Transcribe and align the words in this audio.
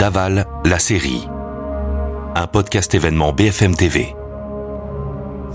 Daval, 0.00 0.46
la 0.64 0.78
série. 0.78 1.28
Un 2.34 2.46
podcast 2.46 2.94
événement 2.94 3.34
BFM 3.34 3.74
TV. 3.74 4.16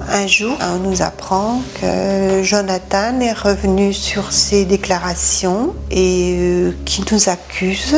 Un 0.08 0.28
jour, 0.28 0.56
on 0.62 0.88
nous 0.88 1.02
apprend 1.02 1.64
que 1.82 2.44
Jonathan 2.44 3.20
est 3.22 3.34
revenu 3.34 3.92
sur 3.92 4.32
ses 4.32 4.66
déclarations 4.66 5.74
et 5.90 6.36
euh, 6.38 6.72
qui 6.86 7.04
nous 7.12 7.28
accuse 7.28 7.98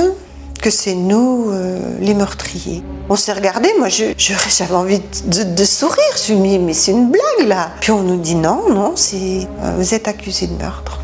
que 0.62 0.70
c'est 0.70 0.96
nous 0.96 1.50
euh, 1.50 1.80
les 2.00 2.14
meurtriers. 2.14 2.82
On 3.10 3.18
s'est 3.18 3.34
regardé, 3.34 3.68
moi 3.78 3.90
j'avais 3.90 4.74
envie 4.74 5.02
de, 5.26 5.66
sourire, 5.66 5.98
je 6.16 6.34
me 6.34 6.40
suis 6.40 6.50
dit 6.50 6.60
mais 6.60 6.74
c'est 6.74 6.94
une 6.94 7.12
blague 7.12 7.46
là. 7.46 7.72
Puis 7.82 7.92
on 7.92 8.04
nous 8.04 8.22
dit 8.22 8.36
non, 8.36 8.70
non, 8.70 8.94
euh, 8.96 9.76
vous 9.78 9.94
êtes 9.94 10.08
accusé 10.08 10.48
de 10.48 10.54
meurtre. 10.54 11.02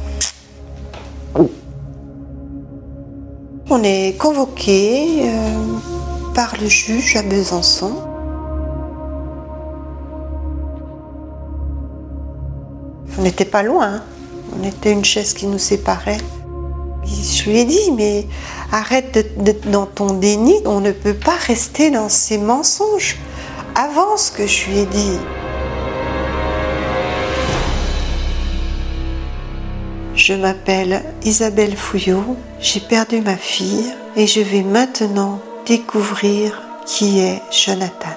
On 3.76 3.82
est 3.82 4.16
convoqué 4.20 5.24
euh, 5.24 5.34
par 6.36 6.54
le 6.62 6.68
juge 6.68 7.16
à 7.16 7.24
Besançon. 7.24 7.96
On 13.18 13.22
n'était 13.24 13.46
pas 13.46 13.64
loin, 13.64 13.96
hein. 13.96 14.04
on 14.56 14.64
était 14.64 14.92
une 14.92 15.04
chaise 15.04 15.34
qui 15.34 15.48
nous 15.48 15.58
séparait. 15.58 16.20
Je 17.04 17.50
lui 17.50 17.62
ai 17.62 17.66
dit, 17.66 17.92
mais 17.98 18.28
arrête 18.72 19.42
d'être 19.42 19.68
dans 19.72 19.88
ton 19.88 20.14
déni, 20.14 20.54
on 20.66 20.80
ne 20.80 20.92
peut 20.92 21.16
pas 21.16 21.38
rester 21.48 21.90
dans 21.90 22.10
ces 22.10 22.38
mensonges. 22.38 23.18
Avance 23.74 24.30
que 24.30 24.46
je 24.46 24.70
lui 24.70 24.78
ai 24.82 24.86
dit. 24.86 25.18
Je 30.26 30.34
m'appelle 30.34 31.04
Isabelle 31.26 31.76
Fouillot, 31.76 32.38
j'ai 32.62 32.80
perdu 32.80 33.20
ma 33.20 33.36
fille 33.36 33.94
et 34.16 34.26
je 34.26 34.40
vais 34.40 34.62
maintenant 34.62 35.42
découvrir 35.66 36.62
qui 36.86 37.20
est 37.20 37.42
Jonathan. 37.52 38.16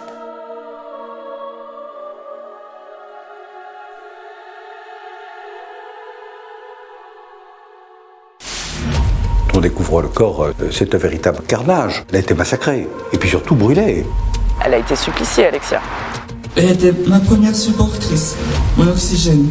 On 9.52 9.58
découvre 9.58 10.02
le 10.02 10.06
corps, 10.06 10.44
euh, 10.44 10.52
c'est 10.70 10.94
un 10.94 10.98
véritable 10.98 11.40
carnage. 11.48 12.04
Elle 12.10 12.16
a 12.16 12.18
été 12.20 12.34
massacrée, 12.34 12.86
et 13.12 13.18
puis 13.18 13.28
surtout 13.28 13.56
brûlée. 13.56 14.06
Elle 14.64 14.74
a 14.74 14.78
été 14.78 14.94
suppliciée, 14.94 15.46
Alexia. 15.46 15.82
Elle 16.54 16.70
était 16.70 16.92
ma 17.08 17.18
première 17.18 17.56
supportrice, 17.56 18.36
mon 18.76 18.86
oxygène. 18.86 19.48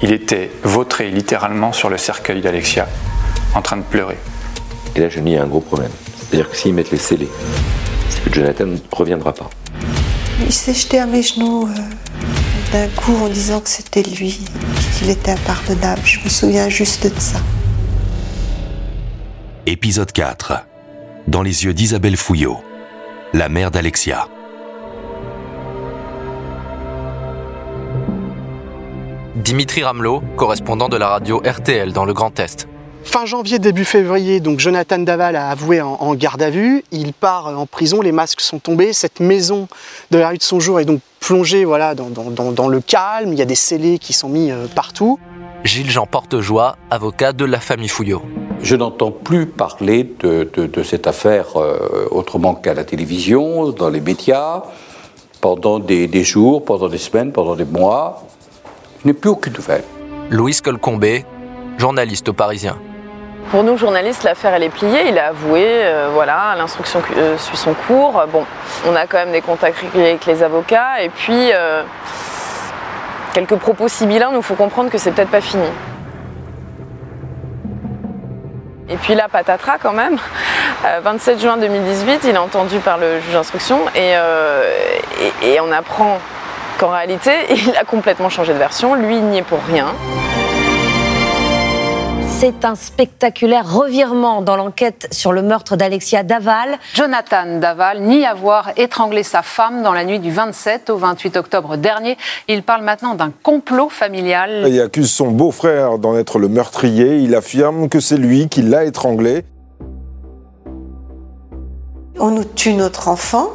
Il 0.00 0.12
était 0.12 0.50
vautré 0.62 1.10
littéralement 1.10 1.72
sur 1.72 1.90
le 1.90 1.98
cercueil 1.98 2.40
d'Alexia, 2.40 2.86
en 3.54 3.62
train 3.62 3.76
de 3.76 3.82
pleurer. 3.82 4.18
Et 4.94 5.00
là, 5.00 5.08
je 5.08 5.18
me 5.18 5.24
dis, 5.24 5.30
il 5.32 5.34
y 5.34 5.38
a 5.38 5.42
un 5.42 5.46
gros 5.46 5.60
problème. 5.60 5.90
C'est-à-dire 6.18 6.48
que 6.50 6.56
s'ils 6.56 6.72
mettent 6.72 6.92
les 6.92 6.98
scellés, 6.98 7.28
c'est 8.08 8.22
que 8.22 8.32
Jonathan 8.32 8.66
ne 8.66 8.76
reviendra 8.92 9.32
pas. 9.32 9.50
Il 10.40 10.52
s'est 10.52 10.74
jeté 10.74 11.00
à 11.00 11.06
mes 11.06 11.22
genoux 11.22 11.66
euh, 11.66 12.72
d'un 12.72 12.88
coup 12.88 13.16
en 13.24 13.28
disant 13.28 13.60
que 13.60 13.68
c'était 13.68 14.02
lui, 14.02 14.40
qu'il 14.96 15.10
était 15.10 15.32
impardonnable. 15.32 16.02
Je 16.04 16.20
me 16.20 16.28
souviens 16.28 16.68
juste 16.68 17.12
de 17.12 17.20
ça. 17.20 17.38
Épisode 19.66 20.12
4. 20.12 20.64
Dans 21.26 21.42
les 21.42 21.64
yeux 21.64 21.74
d'Isabelle 21.74 22.16
Fouillot. 22.16 22.58
La 23.34 23.48
mère 23.48 23.70
d'Alexia. 23.70 24.28
Dimitri 29.48 29.82
Ramelot, 29.82 30.22
correspondant 30.36 30.90
de 30.90 30.98
la 30.98 31.08
radio 31.08 31.40
RTL 31.42 31.94
dans 31.94 32.04
le 32.04 32.12
Grand 32.12 32.38
Est. 32.38 32.68
Fin 33.02 33.24
janvier, 33.24 33.58
début 33.58 33.86
février, 33.86 34.40
donc 34.40 34.58
Jonathan 34.60 34.98
Daval 34.98 35.36
a 35.36 35.48
avoué 35.48 35.80
en, 35.80 35.94
en 36.00 36.14
garde 36.14 36.42
à 36.42 36.50
vue. 36.50 36.84
Il 36.92 37.14
part 37.14 37.46
en 37.58 37.64
prison, 37.64 38.02
les 38.02 38.12
masques 38.12 38.42
sont 38.42 38.58
tombés. 38.58 38.92
Cette 38.92 39.20
maison 39.20 39.66
de 40.10 40.18
la 40.18 40.28
rue 40.28 40.36
de 40.36 40.42
son 40.42 40.60
jour 40.60 40.80
est 40.80 40.84
donc 40.84 41.00
plongée 41.20 41.64
voilà, 41.64 41.94
dans, 41.94 42.10
dans- 42.10 42.30
dans- 42.30 42.52
dans 42.52 42.68
le 42.68 42.82
calme. 42.82 43.32
Il 43.32 43.38
y 43.38 43.40
a 43.40 43.46
des 43.46 43.54
scellés 43.54 43.98
qui 43.98 44.12
sont 44.12 44.28
mis 44.28 44.50
euh, 44.50 44.66
partout. 44.66 45.18
Gilles-Jean 45.64 46.04
Portejoie, 46.04 46.76
avocat 46.90 47.32
de 47.32 47.46
la 47.46 47.58
famille 47.58 47.88
Fouillot. 47.88 48.20
Je 48.62 48.76
n'entends 48.76 49.12
plus 49.12 49.46
parler 49.46 50.12
de, 50.20 50.46
de- 50.52 50.66
de 50.66 50.82
cette 50.82 51.06
affaire 51.06 51.56
euh, 51.56 52.06
autrement 52.10 52.54
qu'à 52.54 52.74
la 52.74 52.84
télévision, 52.84 53.70
dans 53.70 53.88
les 53.88 54.02
médias, 54.02 54.64
pendant 55.40 55.78
des, 55.78 56.06
des 56.06 56.22
jours, 56.22 56.66
pendant 56.66 56.88
des 56.90 56.98
semaines, 56.98 57.32
pendant 57.32 57.56
des 57.56 57.64
mois. 57.64 58.24
N'ai 59.08 59.14
plus 59.14 59.30
aucune 59.30 59.54
nouvelle. 59.54 59.84
Louise 60.28 60.60
Colcombé, 60.60 61.24
journaliste 61.78 62.28
au 62.28 62.34
Parisien. 62.34 62.76
Pour 63.50 63.64
nous, 63.64 63.78
journalistes, 63.78 64.22
l'affaire, 64.22 64.52
elle 64.52 64.64
est 64.64 64.68
pliée. 64.68 65.08
Il 65.08 65.18
a 65.18 65.28
avoué, 65.28 65.62
euh, 65.66 66.10
voilà, 66.12 66.54
l'instruction 66.58 67.00
euh, 67.16 67.38
suit 67.38 67.56
son 67.56 67.72
cours. 67.72 68.22
Bon, 68.30 68.44
on 68.86 68.94
a 68.94 69.06
quand 69.06 69.16
même 69.16 69.32
des 69.32 69.40
contacts 69.40 69.78
réguliers 69.78 70.10
avec 70.10 70.26
les 70.26 70.42
avocats. 70.42 71.00
Et 71.00 71.08
puis, 71.08 71.52
euh, 71.54 71.84
quelques 73.32 73.56
propos 73.56 73.88
sibyllins 73.88 74.30
nous 74.30 74.42
font 74.42 74.56
comprendre 74.56 74.90
que 74.90 74.98
c'est 74.98 75.12
peut-être 75.12 75.30
pas 75.30 75.40
fini. 75.40 75.68
Et 78.90 78.96
puis 78.98 79.14
là, 79.14 79.28
patatras 79.32 79.78
quand 79.78 79.94
même. 79.94 80.18
Euh, 80.84 81.00
27 81.02 81.40
juin 81.40 81.56
2018, 81.56 82.24
il 82.24 82.34
est 82.34 82.36
entendu 82.36 82.78
par 82.80 82.98
le 82.98 83.20
juge 83.20 83.32
d'instruction 83.32 83.78
et, 83.94 84.12
euh, 84.16 84.64
et- 85.42 85.54
et 85.54 85.60
on 85.62 85.72
apprend 85.72 86.18
qu'en 86.78 86.90
réalité, 86.90 87.32
il 87.50 87.76
a 87.76 87.84
complètement 87.84 88.30
changé 88.30 88.52
de 88.54 88.58
version. 88.58 88.94
Lui, 88.94 89.16
il 89.16 89.24
n'y 89.24 89.38
est 89.38 89.42
pour 89.42 89.60
rien. 89.60 89.94
C'est 92.40 92.64
un 92.64 92.76
spectaculaire 92.76 93.68
revirement 93.68 94.42
dans 94.42 94.54
l'enquête 94.54 95.08
sur 95.10 95.32
le 95.32 95.42
meurtre 95.42 95.74
d'Alexia 95.74 96.22
Daval. 96.22 96.78
Jonathan 96.94 97.58
Daval 97.58 98.00
nie 98.00 98.24
avoir 98.24 98.70
étranglé 98.76 99.24
sa 99.24 99.42
femme 99.42 99.82
dans 99.82 99.92
la 99.92 100.04
nuit 100.04 100.20
du 100.20 100.30
27 100.30 100.88
au 100.90 100.98
28 100.98 101.36
octobre 101.36 101.76
dernier. 101.76 102.16
Il 102.46 102.62
parle 102.62 102.84
maintenant 102.84 103.16
d'un 103.16 103.32
complot 103.42 103.88
familial. 103.88 104.66
Il 104.68 104.80
accuse 104.80 105.10
son 105.10 105.32
beau-frère 105.32 105.98
d'en 105.98 106.16
être 106.16 106.38
le 106.38 106.46
meurtrier. 106.46 107.16
Il 107.16 107.34
affirme 107.34 107.88
que 107.88 107.98
c'est 107.98 108.18
lui 108.18 108.48
qui 108.48 108.62
l'a 108.62 108.84
étranglé. 108.84 109.42
On 112.20 112.30
nous 112.30 112.44
tue 112.44 112.74
notre 112.74 113.08
enfant, 113.08 113.50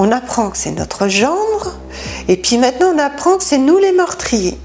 on 0.00 0.10
apprend 0.12 0.48
que 0.48 0.56
c'est 0.56 0.70
notre 0.70 1.08
gendre, 1.08 1.74
et 2.26 2.38
puis 2.38 2.56
maintenant 2.56 2.92
on 2.94 2.98
apprend 2.98 3.36
que 3.36 3.44
c'est 3.44 3.58
nous 3.58 3.76
les 3.76 3.92
meurtriers. 3.92 4.56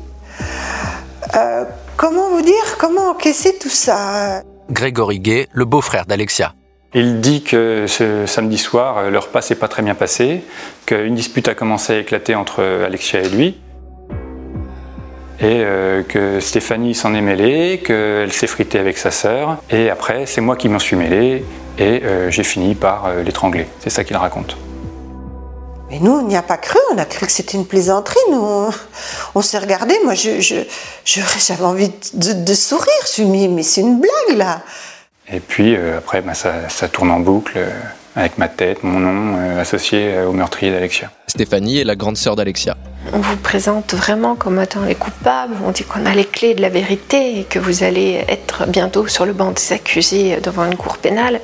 Euh, 1.36 1.66
comment 1.98 2.30
vous 2.30 2.42
dire, 2.42 2.78
comment 2.80 3.10
encaisser 3.10 3.58
tout 3.58 3.70
ça? 3.70 4.42
Grégory 4.72 5.20
Gay, 5.20 5.48
le 5.52 5.66
beau-frère 5.66 6.06
d'Alexia. 6.06 6.54
Il 6.94 7.20
dit 7.20 7.44
que 7.44 7.86
ce 7.86 8.26
samedi 8.26 8.58
soir, 8.58 8.98
euh, 8.98 9.10
le 9.10 9.20
repas 9.20 9.42
s'est 9.42 9.56
pas 9.56 9.68
très 9.68 9.84
bien 9.84 9.94
passé, 9.94 10.42
qu'une 10.86 11.16
dispute 11.16 11.50
a 11.50 11.54
commencé 11.54 11.92
à 11.92 12.00
éclater 12.00 12.34
entre 12.34 12.64
Alexia 12.86 13.20
et 13.20 13.28
lui, 13.28 13.58
et 15.42 15.44
euh, 15.66 16.04
que 16.04 16.40
Stéphanie 16.40 16.96
s'en 16.96 17.14
est 17.14 17.22
mêlée, 17.22 17.82
qu'elle 17.86 18.32
s'est 18.32 18.48
fritée 18.48 18.80
avec 18.80 18.98
sa 18.98 19.12
sœur, 19.12 19.58
et 19.70 19.90
après, 19.90 20.28
c'est 20.28 20.40
moi 20.40 20.56
qui 20.56 20.70
m'en 20.70 20.80
suis 20.80 20.96
mêlé, 20.96 21.44
et 21.78 22.04
euh, 22.06 22.32
j'ai 22.32 22.44
fini 22.44 22.74
par 22.74 23.08
euh, 23.08 23.22
l'étrangler. 23.22 23.68
C'est 23.82 23.90
ça 23.90 24.06
qu'il 24.06 24.16
raconte. 24.16 24.56
Mais 25.90 26.00
nous, 26.00 26.12
on 26.12 26.24
n'y 26.24 26.36
a 26.36 26.42
pas 26.42 26.58
cru, 26.58 26.80
on 26.94 26.98
a 26.98 27.06
cru 27.06 27.26
que 27.28 27.32
c'était 27.32 27.58
une 27.58 27.66
plaisanterie. 27.68 28.20
Nous, 28.32 28.38
on, 28.42 28.70
on 29.36 29.42
s'est 29.42 29.60
regardé, 29.60 29.94
moi 30.04 30.16
je, 30.16 30.42
je, 30.42 30.56
je- 31.06 31.22
j'avais 31.48 31.64
envie 31.64 31.92
de, 32.14 32.34
de 32.34 32.54
sourire. 32.54 32.88
Je 33.16 33.22
me 33.24 33.28
suis 33.30 33.38
dit, 33.40 33.48
mais 33.48 33.64
c'est 33.64 33.82
une 33.82 34.00
blague 34.00 34.38
là. 34.38 34.62
Et 35.32 35.40
puis 35.40 35.76
euh, 35.76 35.98
après, 35.98 36.22
bah, 36.22 36.34
ça, 36.34 36.70
ça 36.70 36.88
tourne 36.88 37.12
en 37.12 37.20
boucle 37.20 37.54
euh, 37.58 37.70
avec 38.16 38.38
ma 38.38 38.48
tête, 38.48 38.84
mon 38.84 39.00
nom 39.00 39.38
euh, 39.40 39.62
associé 39.62 40.20
au 40.22 40.32
meurtrier 40.34 40.72
d'Alexia. 40.72 41.12
Stéphanie 41.28 41.80
est 41.80 41.84
la 41.84 41.96
grande 41.96 42.18
sœur 42.18 42.36
d'Alexia. 42.36 42.78
On 43.14 43.20
vous 43.20 43.38
présente 43.38 43.94
vraiment 43.94 44.36
comme 44.36 44.60
étant 44.62 44.82
les 44.82 44.96
coupables, 44.96 45.54
on 45.66 45.72
dit 45.72 45.84
qu'on 45.84 46.06
a 46.08 46.14
les 46.16 46.26
clés 46.26 46.56
de 46.56 46.62
la 46.62 46.70
vérité 46.70 47.40
et 47.40 47.44
que 47.44 47.60
vous 47.60 47.84
allez 47.84 48.24
être 48.28 48.66
bientôt 48.68 49.06
sur 49.08 49.26
le 49.26 49.34
banc 49.34 49.52
des 49.52 49.74
accusés 49.74 50.38
devant 50.42 50.66
une 50.66 50.78
cour 50.78 50.98
pénale. 50.98 51.40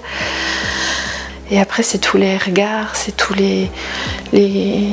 Et 1.52 1.60
après, 1.60 1.84
c'est 1.84 1.98
tous 1.98 2.18
les 2.18 2.38
regards, 2.38 2.96
c'est 2.96 3.16
tous 3.16 3.34
les. 3.34 3.70
les... 4.34 4.88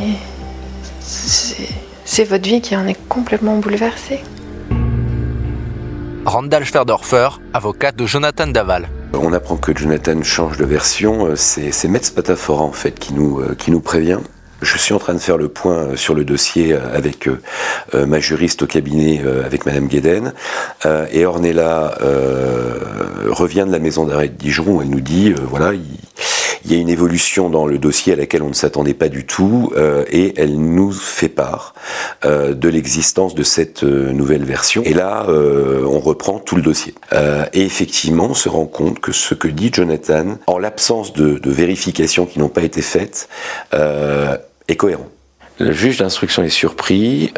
c'est- 1.00 2.24
votre 2.24 2.48
vie 2.48 2.60
qui 2.60 2.74
en 2.76 2.84
est 2.88 2.98
complètement 3.08 3.58
bouleversée. 3.58 4.18
Randall 6.24 6.64
Schwerdorfer, 6.64 7.28
avocat 7.54 7.92
de 7.92 8.04
Jonathan 8.06 8.48
Daval. 8.48 8.88
On 9.12 9.32
apprend 9.32 9.56
que 9.56 9.76
Jonathan 9.76 10.20
change 10.24 10.56
de 10.56 10.64
version. 10.64 11.28
C'est 11.36 11.88
Metz 11.88 12.10
Patafora, 12.10 12.64
en 12.64 12.72
fait, 12.72 12.98
qui 12.98 13.14
nous, 13.14 13.38
euh, 13.40 13.54
qui 13.56 13.70
nous 13.70 13.80
prévient. 13.80 14.18
Je 14.60 14.76
suis 14.76 14.92
en 14.92 14.98
train 14.98 15.14
de 15.14 15.18
faire 15.20 15.36
le 15.38 15.48
point 15.48 15.76
euh, 15.76 15.96
sur 15.96 16.14
le 16.14 16.24
dossier 16.24 16.72
euh, 16.72 16.80
avec 16.92 17.28
euh, 17.28 18.04
ma 18.04 18.18
juriste 18.18 18.62
au 18.62 18.66
cabinet, 18.66 19.22
euh, 19.24 19.44
avec 19.46 19.64
Madame 19.64 19.86
Guéden. 19.86 20.32
Euh, 20.86 21.06
et 21.12 21.24
Ornella 21.24 21.96
euh, 22.02 22.78
revient 23.28 23.64
de 23.66 23.72
la 23.72 23.78
maison 23.78 24.04
d'arrêt 24.04 24.28
de 24.28 24.34
Dijon. 24.34 24.82
Elle 24.82 24.90
nous 24.90 25.00
dit, 25.00 25.30
euh, 25.30 25.36
voilà, 25.48 25.72
il, 25.72 25.82
Il 26.68 26.74
y 26.74 26.76
a 26.76 26.82
une 26.82 26.90
évolution 26.90 27.48
dans 27.48 27.64
le 27.64 27.78
dossier 27.78 28.12
à 28.12 28.16
laquelle 28.16 28.42
on 28.42 28.50
ne 28.50 28.54
s'attendait 28.54 28.92
pas 28.92 29.08
du 29.08 29.24
tout 29.24 29.72
euh, 29.74 30.04
et 30.10 30.34
elle 30.36 30.60
nous 30.60 30.92
fait 30.92 31.30
part 31.30 31.72
euh, 32.26 32.52
de 32.52 32.68
l'existence 32.68 33.34
de 33.34 33.42
cette 33.42 33.84
euh, 33.84 34.12
nouvelle 34.12 34.44
version. 34.44 34.82
Et 34.84 34.92
là, 34.92 35.26
on 35.28 35.98
reprend 35.98 36.38
tout 36.38 36.56
le 36.56 36.62
dossier. 36.62 36.94
Et 37.54 37.64
effectivement, 37.64 38.26
on 38.26 38.34
se 38.34 38.50
rend 38.50 38.66
compte 38.66 39.00
que 39.00 39.12
ce 39.12 39.32
que 39.34 39.48
dit 39.48 39.70
Jonathan, 39.72 40.36
en 40.46 40.58
l'absence 40.58 41.14
de, 41.14 41.40
vérifications 41.50 42.26
qui 42.26 42.38
n'ont 42.38 42.50
pas 42.50 42.62
été 42.62 42.82
faites, 42.82 43.30
est 43.72 44.76
cohérent. 44.76 45.08
Le 45.58 45.72
juge 45.72 45.96
d'instruction 45.96 46.42
est 46.42 46.50
surpris. 46.50 47.32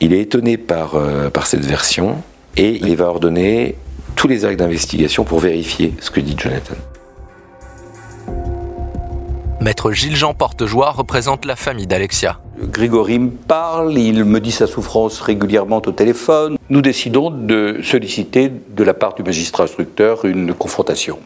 il 0.00 0.12
est 0.12 0.20
étonné 0.20 0.56
par, 0.56 1.00
par 1.32 1.46
cette 1.46 1.64
version 1.64 2.22
et 2.56 2.70
il 2.70 2.96
va 2.96 3.06
ordonner 3.06 3.76
tous 4.16 4.26
les 4.26 4.44
actes 4.44 4.58
d'investigation 4.58 5.22
pour 5.22 5.38
vérifier 5.38 5.94
ce 6.00 6.10
que 6.10 6.20
dit 6.20 6.34
Jonathan. 6.36 6.74
Maître 9.60 9.92
Gilles-Jean 9.92 10.32
Portejoie 10.32 10.90
représente 10.90 11.44
la 11.44 11.54
famille 11.54 11.86
d'Alexia. 11.86 12.40
Grégory 12.58 13.18
me 13.18 13.30
parle, 13.30 13.98
il 13.98 14.24
me 14.24 14.40
dit 14.40 14.52
sa 14.52 14.66
souffrance 14.66 15.20
régulièrement 15.20 15.82
au 15.84 15.92
téléphone. 15.92 16.56
Nous 16.70 16.80
décidons 16.80 17.30
de 17.30 17.80
solliciter 17.82 18.50
de 18.50 18.84
la 18.84 18.94
part 18.94 19.14
du 19.14 19.22
magistrat 19.22 19.64
instructeur 19.64 20.24
une 20.24 20.54
confrontation. 20.54 21.18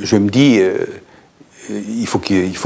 Je 0.00 0.16
me 0.16 0.30
dis, 0.30 0.58
euh, 0.58 0.86
il 1.70 2.06
faut 2.06 2.18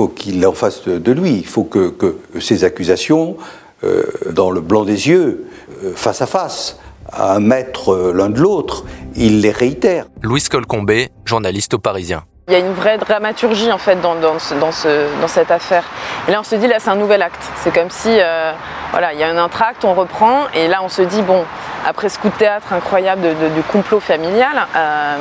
qu'il 0.09 0.47
en 0.47 0.53
fasse 0.53 0.85
de, 0.85 0.99
de 0.99 1.13
lui. 1.13 1.33
Il 1.33 1.47
faut 1.47 1.65
que, 1.65 1.89
que 1.89 2.17
ces 2.41 2.63
accusations, 2.63 3.37
euh, 3.83 4.05
dans 4.31 4.53
le 4.53 4.61
blanc 4.61 4.85
des 4.85 5.09
yeux, 5.09 5.49
euh, 5.83 5.93
face 5.97 6.23
à 6.23 6.27
face, 6.27 6.79
à 7.13 7.35
un 7.35 7.41
mètre 7.41 7.91
euh, 7.91 8.13
l'un 8.13 8.31
de 8.31 8.41
l'autre, 8.41 8.85
il 9.17 9.41
les 9.41 9.51
réitère. 9.51 10.07
Louise 10.23 10.49
Colcombé, 10.49 11.09
journaliste 11.25 11.75
au 11.75 11.79
Parisien. 11.79 12.23
Il 12.49 12.53
y 12.53 12.57
a 12.57 12.61
une 12.61 12.73
vraie 12.75 12.97
dramaturgie 12.97 13.73
en 13.73 13.79
fait 13.79 14.01
dans, 14.01 14.15
dans, 14.15 14.39
ce- 14.39 14.55
dans, 14.55 14.71
ce- 14.71 15.21
dans 15.21 15.27
cette 15.27 15.51
affaire. 15.51 15.83
Et 16.29 16.31
là 16.31 16.39
on 16.39 16.45
se 16.45 16.55
dit 16.55 16.69
là 16.69 16.77
c'est 16.79 16.91
un 16.91 16.95
nouvel 16.95 17.21
acte. 17.23 17.43
C'est 17.57 17.75
comme 17.75 17.91
si 17.91 18.09
euh, 18.21 18.53
voilà 18.93 19.13
il 19.15 19.19
y 19.19 19.25
a 19.25 19.29
un 19.29 19.37
intract, 19.37 19.85
on 19.85 19.95
reprend 19.95 20.43
et 20.55 20.69
là 20.69 20.79
on 20.85 20.89
se 20.89 21.03
dit 21.03 21.23
bon 21.23 21.45
après 21.85 22.09
ce 22.09 22.21
coup 22.21 22.29
de 22.29 22.35
théâtre 22.35 22.73
incroyable 22.73 23.23
du 23.53 23.63
complot 23.65 23.99
familial, 23.99 24.65
euh, 24.77 25.17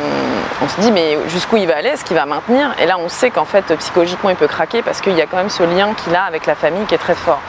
on 0.64 0.68
se 0.70 0.80
dit 0.82 0.92
mais 0.92 1.18
jusqu'où 1.28 1.58
il 1.58 1.66
va 1.68 1.78
aller, 1.78 1.90
est-ce 1.90 2.06
qu'il 2.06 2.16
va 2.16 2.28
maintenir? 2.28 2.76
Et 2.80 2.86
là 2.86 2.98
on 3.00 3.10
sait 3.10 3.32
qu'en 3.32 3.46
fait 3.46 3.76
psychologiquement 3.76 4.30
il 4.30 4.36
peut 4.36 4.48
craquer 4.48 4.84
parce 4.84 5.02
qu'il 5.02 5.14
y 5.14 5.22
a 5.22 5.26
quand 5.26 5.38
même 5.38 5.50
ce 5.50 5.64
lien 5.64 5.96
qu'il 5.96 6.16
a 6.16 6.26
avec 6.26 6.46
la 6.46 6.54
famille 6.54 6.86
qui 6.86 6.94
est 6.94 7.00
très 7.00 7.16
fort. 7.16 7.42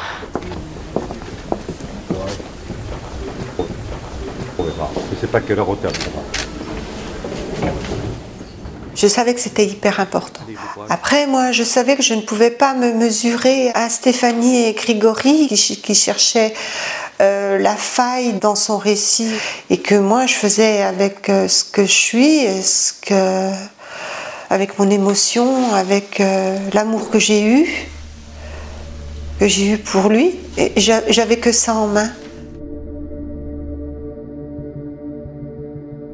Je 4.59 5.17
sais 5.21 5.27
pas 5.27 5.41
quelle 5.41 5.59
heure 5.59 5.69
au 5.69 5.75
terme. 5.77 5.93
Je 8.97 9.07
savais 9.07 9.35
que 9.35 9.41
c'était 9.41 9.67
hyper 9.67 10.01
important. 10.01 10.41
Après, 10.89 11.27
moi, 11.27 11.53
je 11.53 11.63
savais 11.63 11.97
que 11.97 12.03
je 12.03 12.15
ne 12.15 12.23
pouvais 12.23 12.51
pas 12.51 12.73
me 12.75 12.93
mesurer 12.95 13.71
à 13.75 13.91
Stéphanie 13.91 14.65
et 14.65 14.73
Grigori 14.73 15.49
qui, 15.49 15.77
qui 15.77 15.95
cherchaient 15.95 16.55
euh, 17.21 17.59
la 17.59 17.77
faille 17.77 18.35
dans 18.41 18.55
son 18.55 18.79
récit 18.79 19.31
et 19.69 19.79
que 19.79 19.95
moi, 19.95 20.25
je 20.25 20.33
faisais 20.33 20.83
avec 20.83 21.29
euh, 21.29 21.47
ce 21.47 21.65
que 21.65 21.85
je 21.85 21.93
suis, 21.93 22.47
avec 24.49 24.79
mon 24.79 24.89
émotion, 24.89 25.75
avec 25.75 26.21
euh, 26.21 26.59
l'amour 26.73 27.11
que 27.11 27.19
j'ai 27.19 27.43
eu, 27.45 27.69
que 29.39 29.47
j'ai 29.47 29.73
eu 29.73 29.79
pour 29.79 30.09
lui. 30.09 30.37
J'avais 30.77 31.37
que 31.37 31.53
ça 31.53 31.75
en 31.75 31.87
main. 31.87 32.11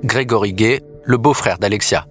Grégory 0.02 0.52
Gay, 0.52 0.80
le 1.04 1.16
beau-frère 1.16 1.58
d'Alexia. 1.58 2.06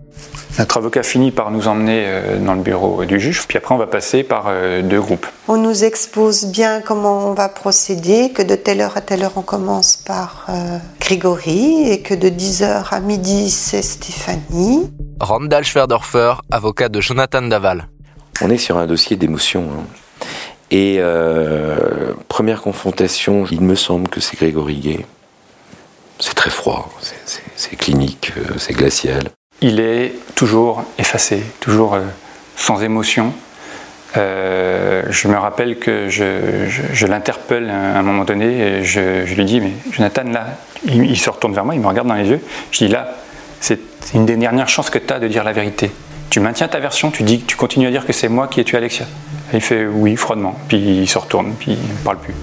Notre 0.60 0.78
avocat 0.78 1.02
finit 1.04 1.32
par 1.32 1.50
nous 1.50 1.68
emmener 1.68 2.04
euh, 2.08 2.38
dans 2.38 2.54
le 2.54 2.62
bureau 2.62 3.06
du 3.06 3.20
juge, 3.20 3.48
puis 3.48 3.58
après 3.58 3.74
on 3.74 3.78
va 3.78 3.88
passer 3.88 4.24
par 4.24 4.46
euh, 4.48 4.82
deux 4.82 5.00
groupes. 5.00 5.26
On 5.48 5.56
nous 5.58 5.84
expose 5.86 6.46
bien 6.46 6.82
comment 6.82 7.28
on 7.30 7.34
va 7.34 7.48
procéder, 7.50 8.32
que 8.32 8.42
de 8.42 8.56
telle 8.56 8.82
heure 8.82 8.98
à 8.98 9.02
telle 9.02 9.24
heure 9.24 9.32
on 9.38 9.42
commence 9.44 9.96
par 9.96 10.46
euh, 10.50 10.78
Grégory 11.00 11.90
et 11.90 12.02
que 12.02 12.14
de 12.14 12.28
10h 12.30 12.84
à 12.92 13.00
midi 13.00 13.50
c'est 13.50 13.82
Stéphanie. 13.82 14.92
Randall 15.22 15.64
Schwerdorfer, 15.64 16.34
avocat 16.52 16.90
de 16.90 17.00
Jonathan 17.00 17.42
Daval. 17.44 17.88
On 18.42 18.50
est 18.50 18.58
sur 18.58 18.78
un 18.78 18.88
dossier 18.88 19.16
d'émotion. 19.16 19.64
hein. 19.72 19.84
Et 20.70 20.98
euh, 21.00 22.14
première 22.28 22.62
confrontation, 22.62 23.46
il 23.52 23.62
me 23.62 23.76
semble 23.76 24.08
que 24.10 24.20
c'est 24.22 24.38
Grégory 24.38 24.76
Gay. 24.80 25.06
C'est 26.20 26.34
très 26.36 26.50
froid, 26.50 26.90
c'est- 27.58 27.76
clinique, 27.78 28.32
c'est 28.58 28.74
glacial. 28.74 29.30
Il 29.62 29.80
est 29.80 30.14
toujours 30.36 30.84
effacé, 30.98 31.44
toujours 31.60 31.94
euh, 31.96 32.02
sans 32.56 32.82
émotion. 32.82 33.34
Euh, 34.18 35.04
je 35.10 35.28
me 35.28 35.38
rappelle 35.38 35.78
que 35.80 36.10
je, 36.10 36.68
je- 36.68 37.06
l'interpelle 37.08 37.70
à 37.70 37.98
un 38.00 38.02
moment 38.02 38.26
donné 38.26 38.46
et 38.80 38.84
je, 38.84 39.26
je 39.26 39.36
lui 39.36 39.46
dis 39.46 39.62
Mais 39.62 39.72
Jonathan, 39.92 40.24
là, 40.24 40.48
il, 40.86 41.18
se 41.18 41.30
retourne 41.30 41.54
vers 41.54 41.64
moi, 41.64 41.76
il 41.76 41.82
me 41.82 41.88
regarde 41.88 42.08
dans 42.08 42.16
les 42.16 42.28
yeux. 42.28 42.42
Je 42.72 42.80
dis 42.86 42.88
Là, 42.90 43.16
c'est 43.60 43.80
une 44.14 44.26
des 44.26 44.36
dernières 44.36 44.68
chances 44.68 44.90
que 44.90 44.98
tu 44.98 45.14
as 45.14 45.20
de 45.20 45.28
dire 45.28 45.44
la 45.44 45.54
vérité. 45.54 45.92
Tu 46.30 46.40
maintiens 46.40 46.68
ta 46.68 46.80
version, 46.80 47.12
tu, 47.12 47.24
dis, 47.24 47.42
tu 47.42 47.56
continues 47.56 47.88
à 47.88 47.92
dire 47.92 48.06
que 48.06 48.14
c'est 48.14 48.30
moi 48.30 48.48
qui 48.48 48.60
ai 48.62 48.64
tué 48.64 48.78
Alexia. 48.78 49.06
Il 49.54 49.62
fait 49.62 49.86
Oui, 49.86 50.16
froidement. 50.16 50.56
Puis 50.70 50.78
il 50.78 51.08
se 51.08 51.18
retourne, 51.18 51.54
puis 51.60 51.74
il 51.74 51.78
ne 51.78 52.04
parle 52.04 52.18
plus. 52.18 52.34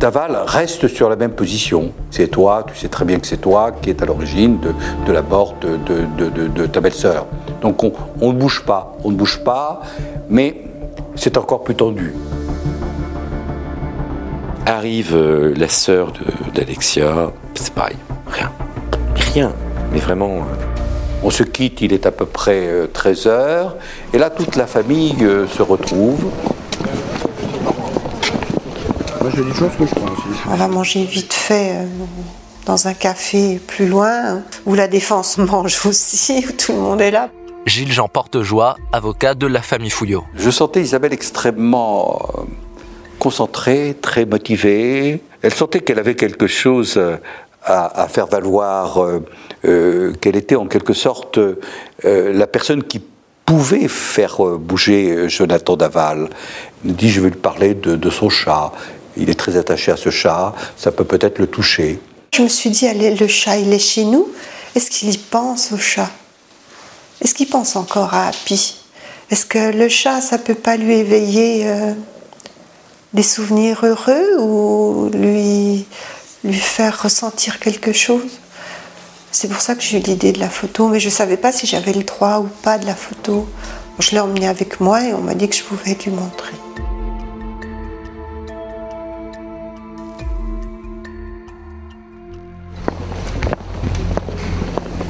Daval 0.00 0.44
reste 0.46 0.88
sur 0.88 1.10
la 1.10 1.16
même 1.16 1.32
position. 1.32 1.92
C'est 2.10 2.28
toi, 2.28 2.64
tu 2.66 2.74
sais 2.74 2.88
très 2.88 3.04
bien 3.04 3.18
que 3.18 3.26
c'est 3.26 3.36
toi 3.36 3.70
qui 3.70 3.90
est 3.90 4.02
à 4.02 4.06
l'origine 4.06 4.58
de, 4.58 4.72
de 5.06 5.12
la 5.12 5.20
mort 5.20 5.54
de, 5.60 5.76
de- 5.76 6.48
de- 6.48 6.66
ta 6.66 6.80
belle-sœur. 6.80 7.26
Donc 7.60 7.84
on, 7.84 7.92
on 8.22 8.32
ne 8.32 8.38
bouge 8.38 8.64
pas, 8.64 8.96
on 9.04 9.10
ne 9.10 9.16
bouge 9.16 9.40
pas, 9.44 9.82
mais 10.30 10.56
c'est 11.16 11.36
encore 11.36 11.62
plus 11.64 11.74
tendu. 11.74 12.14
Arrive 14.64 15.14
euh, 15.14 15.52
la 15.56 15.68
sœur 15.68 16.12
d'Alexia, 16.54 17.30
c'est 17.54 17.72
pareil, 17.74 17.96
rien. 18.30 18.50
Rien, 19.34 19.52
mais 19.92 19.98
vraiment. 19.98 20.36
euh, 20.36 21.22
On 21.22 21.28
se 21.30 21.42
quitte, 21.42 21.82
il 21.82 21.92
est 21.92 22.06
à 22.06 22.10
peu 22.12 22.24
près 22.24 22.88
13 22.92 23.26
heures, 23.26 23.76
et 24.14 24.18
là 24.18 24.30
toute 24.30 24.56
la 24.56 24.66
famille 24.66 25.16
euh, 25.22 25.46
se 25.46 25.60
retrouve. 25.62 26.24
Moi, 29.20 29.30
j'ai 29.34 29.44
des 29.44 29.54
choses 29.54 29.70
que 29.78 29.84
je 29.84 29.90
aussi. 29.90 30.40
On 30.48 30.54
va 30.56 30.68
manger 30.68 31.04
vite 31.04 31.32
fait 31.32 31.72
euh, 31.72 31.84
dans 32.66 32.88
un 32.88 32.94
café 32.94 33.60
plus 33.66 33.86
loin 33.86 34.42
où 34.66 34.74
la 34.74 34.88
défense 34.88 35.38
mange 35.52 35.86
aussi, 35.86 36.44
où 36.48 36.52
tout 36.52 36.72
le 36.72 36.78
monde 36.78 37.00
est 37.00 37.10
là. 37.10 37.30
Gilles-Jean 37.66 38.08
Portejoie, 38.08 38.76
avocat 38.92 39.34
de 39.34 39.46
la 39.46 39.60
famille 39.60 39.90
Fouillot. 39.90 40.24
Je 40.34 40.50
sentais 40.50 40.80
Isabelle 40.80 41.12
extrêmement 41.12 42.20
euh, 42.38 42.42
concentrée, 43.18 43.96
très 44.00 44.24
motivée. 44.24 45.22
Elle 45.42 45.54
sentait 45.54 45.80
qu'elle 45.80 45.98
avait 45.98 46.14
quelque 46.16 46.46
chose 46.46 46.94
euh, 46.96 47.16
à, 47.64 48.02
à 48.02 48.08
faire 48.08 48.26
valoir, 48.26 49.02
euh, 49.02 49.20
euh, 49.64 50.12
qu'elle 50.20 50.36
était 50.36 50.56
en 50.56 50.66
quelque 50.66 50.94
sorte 50.94 51.38
euh, 51.38 51.56
la 52.02 52.46
personne 52.46 52.82
qui 52.82 53.02
pouvait 53.44 53.88
faire 53.88 54.36
bouger 54.58 55.28
Jonathan 55.28 55.76
Daval. 55.76 56.30
Il 56.84 56.92
me 56.92 56.96
dit, 56.96 57.10
je 57.10 57.20
vais 57.20 57.30
lui 57.30 57.36
parler 57.36 57.74
de, 57.74 57.96
de 57.96 58.10
son 58.10 58.30
chat. 58.30 58.72
Il 59.20 59.28
est 59.28 59.38
très 59.38 59.58
attaché 59.58 59.92
à 59.92 59.96
ce 59.96 60.08
chat, 60.08 60.54
ça 60.76 60.90
peut 60.90 61.04
peut-être 61.04 61.38
le 61.38 61.46
toucher. 61.46 62.00
Je 62.34 62.42
me 62.42 62.48
suis 62.48 62.70
dit, 62.70 62.86
le 62.94 63.26
chat, 63.28 63.58
il 63.58 63.70
est 63.72 63.78
chez 63.78 64.04
nous. 64.04 64.28
Est-ce 64.74 64.90
qu'il 64.90 65.10
y 65.10 65.18
pense 65.18 65.72
au 65.72 65.78
chat? 65.78 66.10
Est-ce 67.20 67.34
qu'il 67.34 67.48
pense 67.48 67.76
encore 67.76 68.14
à 68.14 68.28
Happy? 68.28 68.76
Est-ce 69.30 69.44
que 69.44 69.72
le 69.72 69.88
chat, 69.90 70.22
ça 70.22 70.38
peut 70.38 70.54
pas 70.54 70.78
lui 70.78 70.94
éveiller 70.94 71.68
euh, 71.68 71.92
des 73.12 73.22
souvenirs 73.22 73.80
heureux 73.84 74.40
ou 74.40 75.10
lui, 75.12 75.84
lui 76.42 76.54
faire 76.54 77.02
ressentir 77.02 77.60
quelque 77.60 77.92
chose? 77.92 78.40
C'est 79.32 79.48
pour 79.48 79.60
ça 79.60 79.74
que 79.74 79.82
j'ai 79.82 79.98
eu 79.98 80.00
l'idée 80.00 80.32
de 80.32 80.40
la 80.40 80.48
photo, 80.48 80.88
mais 80.88 80.98
je 80.98 81.08
ne 81.08 81.12
savais 81.12 81.36
pas 81.36 81.52
si 81.52 81.66
j'avais 81.66 81.92
le 81.92 82.04
droit 82.04 82.38
ou 82.38 82.48
pas 82.62 82.78
de 82.78 82.86
la 82.86 82.96
photo. 82.96 83.46
Je 83.98 84.12
l'ai 84.12 84.20
emmené 84.20 84.48
avec 84.48 84.80
moi 84.80 85.04
et 85.04 85.12
on 85.12 85.20
m'a 85.20 85.34
dit 85.34 85.48
que 85.48 85.56
je 85.56 85.62
pouvais 85.62 85.96
lui 86.04 86.10
montrer. 86.10 86.54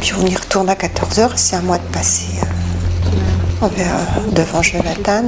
Puis 0.00 0.12
on 0.18 0.26
y 0.26 0.34
retourne 0.34 0.68
à 0.70 0.74
14h, 0.74 1.32
c'est 1.36 1.56
à 1.56 1.60
moi 1.60 1.78
de 1.78 1.92
passer 1.92 2.40
euh, 3.62 3.66
devant 4.32 4.62
Jonathan. 4.62 5.24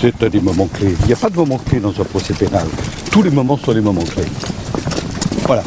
C'est 0.00 0.24
des 0.24 0.40
moments 0.40 0.66
clés. 0.66 0.94
Il 1.00 1.06
n'y 1.06 1.12
a 1.14 1.16
pas 1.16 1.30
de 1.30 1.36
moments 1.36 1.58
clés 1.58 1.80
dans 1.80 1.98
un 1.98 2.04
procès 2.04 2.34
pénal. 2.34 2.66
Tous 3.10 3.22
les 3.22 3.30
moments 3.30 3.56
sont 3.56 3.72
les 3.72 3.80
moments 3.80 4.04
clés. 4.04 4.26
Voilà. 5.46 5.62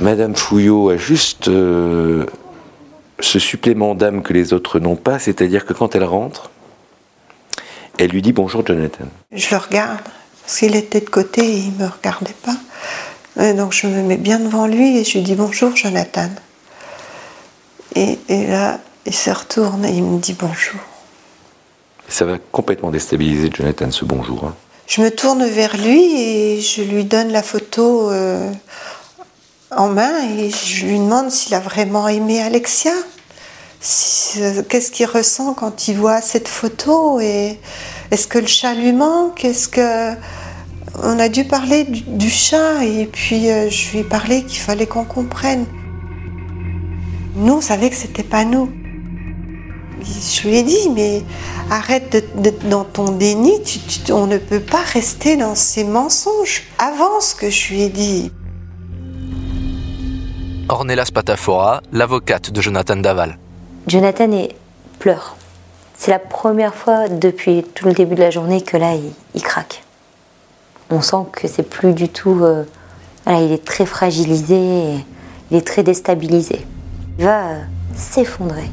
Madame 0.00 0.34
Fouillot 0.34 0.90
a 0.90 0.96
juste 0.96 1.48
euh, 1.48 2.26
ce 3.20 3.38
supplément 3.38 3.94
d'âme 3.94 4.22
que 4.22 4.32
les 4.32 4.52
autres 4.52 4.78
n'ont 4.78 4.96
pas, 4.96 5.18
c'est-à-dire 5.18 5.64
que 5.64 5.72
quand 5.72 5.94
elle 5.94 6.04
rentre, 6.04 6.50
elle 7.98 8.10
lui 8.10 8.22
dit 8.22 8.32
bonjour 8.32 8.66
Jonathan. 8.66 9.04
Je 9.32 9.50
le 9.50 9.56
regarde, 9.58 10.00
Parce 10.50 10.58
qu'il 10.58 10.74
était 10.74 11.00
de 11.00 11.08
côté 11.08 11.44
et 11.44 11.58
il 11.58 11.74
ne 11.78 11.84
me 11.84 11.88
regardait 11.88 12.34
pas. 12.44 12.56
Et 13.40 13.52
donc 13.52 13.72
je 13.72 13.86
me 13.86 14.02
mets 14.02 14.16
bien 14.16 14.40
devant 14.40 14.66
lui 14.66 14.98
et 14.98 15.04
je 15.04 15.12
lui 15.18 15.22
dis 15.22 15.36
bonjour 15.36 15.76
Jonathan. 15.76 16.28
Et, 17.94 18.18
et 18.28 18.48
là, 18.48 18.80
il 19.06 19.14
se 19.14 19.30
retourne 19.30 19.84
et 19.84 19.92
il 19.92 20.02
me 20.02 20.18
dit 20.18 20.32
bonjour. 20.36 20.80
Ça 22.08 22.24
va 22.24 22.38
complètement 22.50 22.90
déstabiliser 22.90 23.48
Jonathan 23.54 23.92
ce 23.92 24.04
bonjour. 24.04 24.42
hein. 24.42 24.56
Je 24.88 25.02
me 25.02 25.12
tourne 25.12 25.46
vers 25.46 25.76
lui 25.76 26.20
et 26.20 26.60
je 26.60 26.82
lui 26.82 27.04
donne 27.04 27.28
la 27.30 27.44
photo 27.44 28.10
euh, 28.10 28.50
en 29.70 29.86
main 29.86 30.10
et 30.36 30.50
je 30.50 30.84
lui 30.84 30.98
demande 30.98 31.30
s'il 31.30 31.54
a 31.54 31.60
vraiment 31.60 32.08
aimé 32.08 32.42
Alexia. 32.42 32.90
Euh, 34.38 34.62
Qu'est-ce 34.68 34.90
qu'il 34.90 35.06
ressent 35.06 35.54
quand 35.54 35.88
il 35.88 35.96
voit 35.96 36.20
cette 36.20 36.48
photo 36.48 37.18
et 37.20 37.58
est-ce 38.10 38.26
que 38.28 38.38
le 38.38 38.46
chat 38.46 38.74
lui 38.74 38.92
manque? 38.92 39.44
Est-ce 39.44 39.68
que 39.68 40.14
on 41.02 41.18
a 41.18 41.28
dû 41.28 41.44
parler 41.44 41.84
du, 41.84 42.28
chat 42.28 42.84
et 42.84 43.06
puis 43.06 43.50
euh, 43.50 43.70
je 43.70 43.92
lui 43.92 43.98
ai 44.00 44.04
parlé 44.04 44.44
qu'il 44.44 44.58
fallait 44.58 44.86
qu'on 44.86 45.04
comprenne. 45.04 45.64
Nous, 47.36 47.54
on 47.54 47.60
savait 47.60 47.88
que 47.88 47.96
c'était 47.96 48.22
pas 48.24 48.44
nous. 48.44 48.70
Je 50.02 50.48
lui 50.48 50.56
ai 50.56 50.62
dit, 50.62 50.90
mais 50.94 51.22
arrête 51.70 52.26
de- 52.42 52.68
dans 52.68 52.84
ton 52.84 53.12
déni, 53.12 53.52
on 54.10 54.26
ne 54.26 54.38
peut 54.38 54.60
pas 54.60 54.82
rester 54.92 55.36
dans 55.36 55.54
ces 55.54 55.84
mensonges. 55.84 56.64
Avant 56.78 57.20
ce 57.20 57.34
que 57.34 57.48
je 57.48 57.72
lui 57.72 57.82
ai 57.82 57.88
dit. 57.88 58.32
Ornella 60.68 61.04
Spatafora, 61.04 61.82
l'avocate 61.92 62.50
de 62.50 62.60
Jonathan 62.60 62.96
Daval. 62.96 63.38
Jonathan 63.86 64.30
pleure. 64.98 65.36
C'est 65.96 66.10
la 66.10 66.18
première 66.18 66.74
fois 66.74 67.08
depuis 67.08 67.64
tout 67.74 67.86
le 67.86 67.94
début 67.94 68.14
de 68.14 68.20
la 68.20 68.30
journée 68.30 68.60
que 68.60 68.76
là, 68.76 68.94
il, 69.34 69.42
craque. 69.42 69.82
On 70.90 71.00
sent 71.00 71.24
que 71.32 71.48
c'est 71.48 71.62
plus 71.62 71.94
du 71.94 72.08
tout. 72.08 72.40
euh, 72.42 72.64
il 73.26 73.52
est 73.52 73.64
très 73.64 73.86
fragilisé, 73.86 74.94
il 75.50 75.56
est 75.56 75.66
très 75.66 75.82
déstabilisé. 75.82 76.66
Il 77.18 77.24
va 77.24 77.48
euh, 77.48 77.58
s'effondrer. 77.94 78.70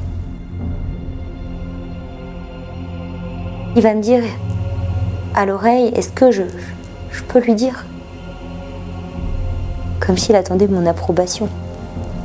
Il 3.76 3.82
va 3.82 3.94
me 3.94 4.02
dire 4.02 4.22
à 5.34 5.46
l'oreille 5.46 5.92
est-ce 5.94 6.10
que 6.10 6.30
je, 6.30 6.42
je 7.12 7.22
peux 7.22 7.40
lui 7.40 7.54
dire? 7.54 7.84
Comme 10.00 10.18
s'il 10.18 10.36
attendait 10.36 10.68
mon 10.68 10.86
approbation. 10.86 11.48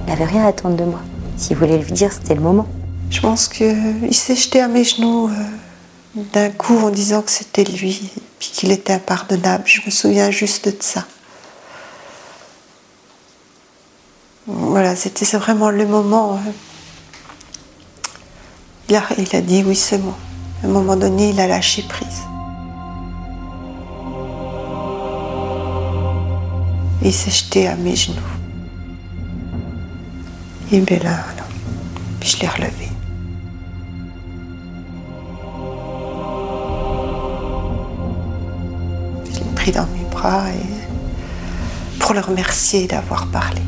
Il 0.06 0.10
n'avait 0.10 0.26
rien 0.26 0.44
à 0.44 0.48
attendre 0.48 0.76
de 0.76 0.84
moi. 0.84 1.00
S'il 1.38 1.58
voulait 1.58 1.78
lui 1.78 1.92
dire, 1.92 2.12
c'était 2.12 2.36
le 2.36 2.42
moment. 2.42 2.68
Je 3.10 3.20
pense 3.20 3.48
qu'il 3.48 4.14
s'est 4.14 4.36
jeté 4.36 4.62
à 4.62 4.68
mes 4.68 4.84
genoux 4.84 5.28
euh, 5.28 6.22
d'un 6.34 6.50
coup 6.50 6.78
en 6.80 6.90
disant 6.90 7.22
que 7.22 7.32
c'était 7.32 7.64
lui, 7.64 8.10
puis 8.40 8.50
qu'il 8.54 8.72
était 8.72 8.94
impardonnable. 8.94 9.64
Je 9.66 9.82
me 9.86 9.92
souviens 9.92 10.32
juste 10.32 10.68
de 10.68 10.76
ça. 10.82 11.06
Voilà, 14.48 14.96
c'était 14.96 15.26
vraiment 15.38 15.70
le 15.70 15.86
moment. 15.86 16.34
euh, 16.34 16.52
il, 18.90 18.96
a, 18.96 19.04
il 19.18 19.36
a 19.36 19.42
dit 19.42 19.64
oui, 19.66 19.76
c'est 19.76 19.98
bon. 20.00 20.14
À 20.64 20.68
un 20.68 20.70
moment 20.70 20.96
donné, 20.96 21.30
il 21.30 21.40
a 21.40 21.48
lâché 21.48 21.84
prise. 21.84 22.22
Il 27.02 27.14
s'est 27.14 27.32
jeté 27.32 27.68
à 27.68 27.76
mes 27.76 27.96
genoux. 27.96 28.33
Et 30.74 30.82
bien 30.82 30.98
là, 31.04 31.18
non. 31.38 31.44
Puis 32.20 32.30
je 32.30 32.40
l'ai 32.42 32.48
relevé. 32.48 32.88
Je 39.32 39.40
l'ai 39.40 39.56
pris 39.56 39.72
dans 39.72 39.86
mes 39.88 40.04
bras 40.12 40.50
et 40.50 42.00
pour 42.00 42.14
le 42.14 42.20
remercier 42.20 42.88
d'avoir 42.88 43.28
parlé. 43.28 43.62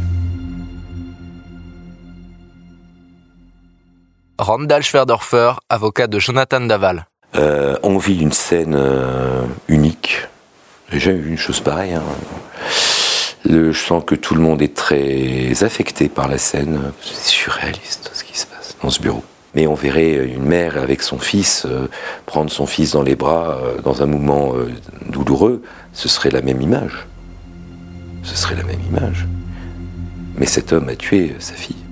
Randall 4.38 4.84
Schwerdorfer, 4.84 5.54
avocat 5.70 6.08
de 6.08 6.20
Jonathan 6.20 6.62
Daval. 6.62 7.06
Euh, 7.36 7.78
on 7.84 7.98
vit 7.98 8.18
une 8.22 8.34
scène 8.34 8.76
euh, 8.76 9.44
unique. 9.68 10.28
J'ai 10.92 11.00
jamais 11.00 11.20
vu 11.20 11.32
une 11.32 11.38
chose 11.38 11.60
pareille. 11.62 11.94
hein. 11.94 12.04
Je 13.48 13.72
sens 13.72 14.04
que 14.04 14.16
tout 14.16 14.34
le 14.34 14.42
monde 14.42 14.62
est 14.62 14.76
très 14.76 15.64
affecté 15.64 16.10
par 16.10 16.28
la 16.28 16.38
scène. 16.38 16.80
C'est 17.02 17.30
surréaliste 17.30 18.10
ce 18.14 18.24
qui 18.24 18.38
se 18.38 18.48
passe 18.48 18.76
dans 18.82 18.90
ce 18.90 19.02
bureau. 19.02 19.24
Mais 19.54 19.68
on 19.68 19.76
verrait 19.76 20.26
une 20.28 20.44
mère 20.44 20.78
avec 20.78 21.02
son 21.02 21.18
fils 21.18 21.66
euh, 21.66 21.88
prendre 22.26 22.52
son 22.52 22.66
fils 22.66 22.92
dans 22.92 23.04
les 23.04 23.16
bras 23.16 23.58
euh, 23.62 23.82
dans 23.82 24.02
un 24.02 24.06
moment 24.06 24.54
euh, 24.56 24.70
douloureux. 25.10 25.62
Ce 25.94 26.10
serait 26.10 26.32
la 26.32 26.42
même 26.42 26.62
image. 26.62 27.08
Ce 28.24 28.36
serait 28.36 28.56
la 28.56 28.64
même 28.64 28.82
image. 28.90 29.28
Mais 30.38 30.46
cet 30.46 30.74
homme 30.74 30.90
a 30.90 30.96
tué 30.96 31.32
euh, 31.32 31.40
sa 31.40 31.54
fille. 31.54 31.85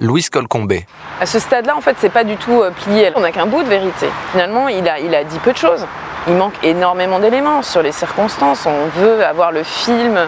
Louise 0.00 0.30
Colcombé. 0.30 0.86
À 1.20 1.26
ce 1.26 1.38
stade-là, 1.38 1.76
en 1.76 1.80
fait, 1.82 1.96
c'est 2.00 2.08
pas 2.10 2.24
du 2.24 2.36
tout 2.36 2.62
euh, 2.62 2.70
plié. 2.70 3.12
On 3.16 3.20
n'a 3.20 3.32
qu'un 3.32 3.46
bout 3.46 3.62
de 3.62 3.68
vérité. 3.68 4.06
Finalement, 4.32 4.68
il 4.68 4.88
a, 4.88 4.98
il 4.98 5.14
a 5.14 5.24
dit 5.24 5.38
peu 5.40 5.52
de 5.52 5.58
choses. 5.58 5.86
Il 6.26 6.34
manque 6.34 6.54
énormément 6.62 7.18
d'éléments 7.18 7.62
sur 7.62 7.82
les 7.82 7.92
circonstances. 7.92 8.66
On 8.66 8.86
veut 9.00 9.24
avoir 9.24 9.52
le 9.52 9.62
film 9.62 10.18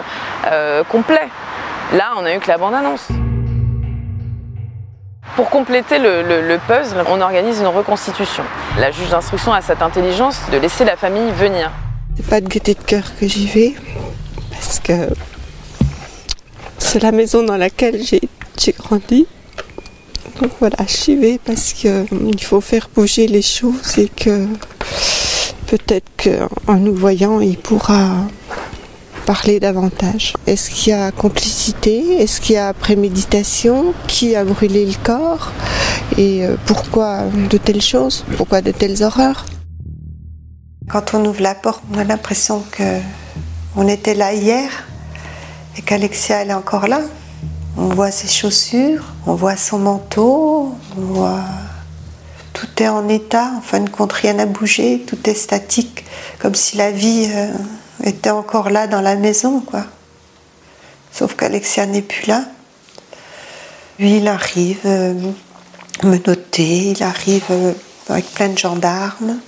euh, 0.51 0.83
complet. 0.83 1.27
Là, 1.93 2.11
on 2.17 2.25
a 2.25 2.35
eu 2.35 2.39
que 2.39 2.47
la 2.47 2.57
bande-annonce. 2.57 3.07
Pour 5.35 5.49
compléter 5.49 5.97
le, 5.97 6.21
le- 6.21 6.47
le 6.47 6.59
puzzle, 6.67 7.03
on 7.09 7.19
organise 7.19 7.59
une 7.59 7.67
reconstitution. 7.67 8.43
La 8.77 8.91
juge 8.91 9.09
d'instruction 9.09 9.51
a 9.53 9.61
cette 9.61 9.81
intelligence 9.81 10.39
de 10.51 10.57
laisser 10.57 10.85
la 10.85 10.95
famille 10.95 11.31
venir. 11.31 11.71
C'est 12.15 12.27
pas 12.29 12.39
de 12.41 12.47
gaieté 12.47 12.75
de 12.75 12.83
cœur 12.83 13.03
que 13.19 13.27
j'y 13.27 13.47
vais, 13.47 13.73
parce 14.51 14.79
que 14.79 14.93
c'est 16.77 17.01
la 17.01 17.11
maison 17.11 17.41
dans 17.41 17.57
laquelle 17.57 17.99
j'ai 18.03 18.21
grandi. 18.73 19.25
Donc 20.41 20.51
voilà, 20.59 20.77
j'y 20.87 21.15
vais 21.15 21.39
parce 21.43 21.73
qu'il 21.73 22.43
faut 22.43 22.61
faire 22.61 22.89
bouger 22.93 23.27
les 23.27 23.41
choses 23.41 23.97
et 23.97 24.09
que 24.09 24.47
peut-être 25.67 26.11
qu'en 26.21 26.75
nous 26.75 26.95
voyant, 26.95 27.39
il 27.39 27.57
pourra 27.57 28.15
parler 29.25 29.59
davantage. 29.59 30.33
Est-ce 30.47 30.69
qu'il 30.69 30.91
y 30.91 30.95
a 30.95 31.11
complicité? 31.11 32.21
Est-ce 32.21 32.41
qu'il 32.41 32.55
y 32.55 32.57
a 32.57 32.73
préméditation? 32.73 33.93
Qui 34.07 34.35
a 34.35 34.43
brûlé 34.43 34.85
le 34.85 34.93
corps? 35.03 35.51
Et 36.17 36.45
euh, 36.45 36.55
pourquoi 36.65 37.23
de 37.49 37.57
telles 37.57 37.81
choses? 37.81 38.25
Pourquoi 38.37 38.61
de 38.61 38.71
telles 38.71 39.01
horreurs? 39.03 39.45
Quand 40.89 41.13
on 41.13 41.25
ouvre 41.25 41.41
la 41.41 41.55
porte, 41.55 41.83
on 41.93 41.97
a 41.97 42.03
l'impression 42.03 42.63
que 42.71 42.99
on 43.75 43.87
était 43.87 44.13
là 44.13 44.33
hier 44.33 44.69
et 45.77 45.81
qu'Alexia 45.81 46.43
est 46.43 46.53
encore 46.53 46.87
là. 46.87 47.01
On 47.75 47.87
voit 47.87 48.11
ses 48.11 48.27
chaussures, 48.27 49.03
on 49.25 49.33
voit 49.33 49.57
son 49.57 49.79
manteau, 49.79 50.75
on 50.97 51.01
voit 51.01 51.43
tout 52.53 52.83
est 52.83 52.87
en 52.87 53.09
état. 53.09 53.51
En 53.57 53.61
fin 53.61 53.79
de 53.79 53.89
compte, 53.89 54.13
rien 54.13 54.33
n'a 54.33 54.45
bougé, 54.45 55.03
tout 55.05 55.17
est 55.29 55.33
statique, 55.33 56.05
comme 56.39 56.55
si 56.55 56.77
la 56.77 56.91
vie 56.91 57.27
euh, 57.33 57.51
était 58.03 58.29
encore 58.29 58.69
là 58.69 58.87
dans 58.87 59.01
la 59.01 59.15
maison, 59.15 59.59
quoi. 59.59 59.85
Sauf 61.11 61.35
qu'Alexia 61.35 61.85
n'est 61.85 62.01
plus 62.01 62.27
là. 62.27 62.45
Lui, 63.99 64.17
il 64.17 64.27
arrive 64.27 64.79
euh, 64.85 65.13
menotté, 66.03 66.91
il 66.91 67.03
arrive 67.03 67.45
euh, 67.51 67.73
avec 68.09 68.25
plein 68.33 68.49
de 68.49 68.57
gendarmes. 68.57 69.39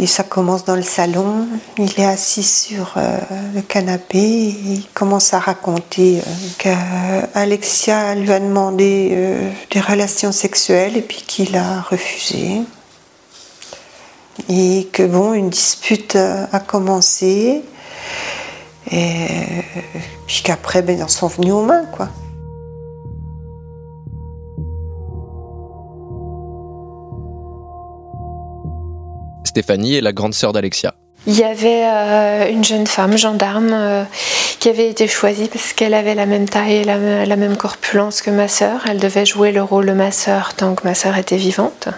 Et 0.00 0.06
ça 0.06 0.22
commence 0.22 0.64
dans 0.64 0.76
le 0.76 0.82
salon. 0.82 1.48
Il 1.76 1.98
est 1.98 2.04
assis 2.04 2.44
sur 2.44 2.94
euh, 2.96 3.18
le 3.52 3.62
canapé 3.62 4.18
et 4.18 4.54
il 4.74 4.88
commence 4.94 5.34
à 5.34 5.40
raconter 5.40 6.20
euh, 6.20 7.20
qu'Alexia 7.34 8.14
lui 8.14 8.30
a 8.30 8.38
demandé 8.38 9.08
euh, 9.10 9.50
des 9.72 9.80
relations 9.80 10.30
sexuelles 10.30 10.96
et 10.96 11.02
puis 11.02 11.24
qu'il 11.26 11.56
a 11.56 11.80
refusé. 11.80 12.62
Et 14.48 14.88
que 14.92 15.02
bon, 15.02 15.34
une 15.34 15.50
dispute 15.50 16.14
a 16.14 16.60
commencé. 16.60 17.64
Et 18.92 19.26
puis 20.28 20.42
qu'après, 20.44 20.82
ben, 20.82 20.96
ils 20.96 21.02
en 21.02 21.08
sont 21.08 21.26
venus 21.26 21.52
aux 21.52 21.62
mains, 21.62 21.86
quoi. 21.86 22.08
Stéphanie 29.58 29.96
est 29.96 30.00
la 30.00 30.12
grande 30.12 30.34
sœur 30.34 30.52
d'Alexia. 30.52 30.94
Il 31.26 31.36
y 31.36 31.42
avait 31.42 31.82
euh, 31.84 32.48
une 32.48 32.62
jeune 32.62 32.86
femme, 32.86 33.18
gendarme, 33.18 33.72
euh, 33.72 34.04
qui 34.60 34.68
avait 34.68 34.88
été 34.88 35.08
choisie 35.08 35.48
parce 35.52 35.72
qu'elle 35.72 35.94
avait 35.94 36.14
la 36.14 36.26
même 36.26 36.48
taille 36.48 36.76
et 36.76 36.84
la, 36.84 36.96
même 36.96 37.56
corpulence 37.56 38.22
que 38.22 38.30
ma 38.30 38.46
sœur. 38.46 38.82
Elle 38.88 39.00
devait 39.00 39.26
jouer 39.26 39.50
le 39.50 39.60
rôle 39.60 39.86
de 39.86 39.92
ma 39.94 40.12
sœur 40.12 40.54
tant 40.54 40.76
que 40.76 40.86
ma 40.86 40.94
sœur 40.94 41.18
était 41.18 41.38
vivante. 41.38 41.88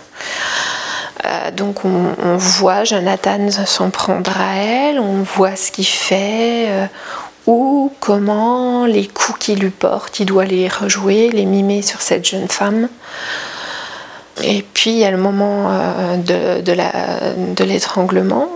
Euh, 1.27 1.51
donc 1.51 1.85
on, 1.85 2.15
on 2.25 2.39
voit 2.39 2.85
Jonathan 2.85 3.51
s'en 3.51 3.91
prendre 3.91 4.33
à 4.41 4.57
elle, 4.57 4.99
on 4.99 5.23
voit 5.23 5.55
ce 5.55 5.71
qu'il 5.71 5.85
fait, 5.85 6.89
où, 7.47 7.93
comment, 8.01 8.87
les 8.87 9.07
coups 9.07 9.39
qu'il 9.39 9.59
lui 9.59 9.69
porte, 9.69 10.19
il 10.19 10.25
doit 10.25 10.47
les 10.47 10.67
rejouer, 10.67 11.29
les 11.29 11.45
mimer 11.45 11.83
sur 11.83 12.01
cette 12.01 12.27
jeune 12.27 12.49
femme. 12.49 12.89
Et 14.43 14.63
puis 14.63 14.91
il 14.91 14.99
y 14.99 15.05
a 15.05 15.11
le 15.11 15.17
moment 15.17 15.71
euh, 15.71 16.17
de, 16.17 17.65
l'étranglement, 17.65 18.49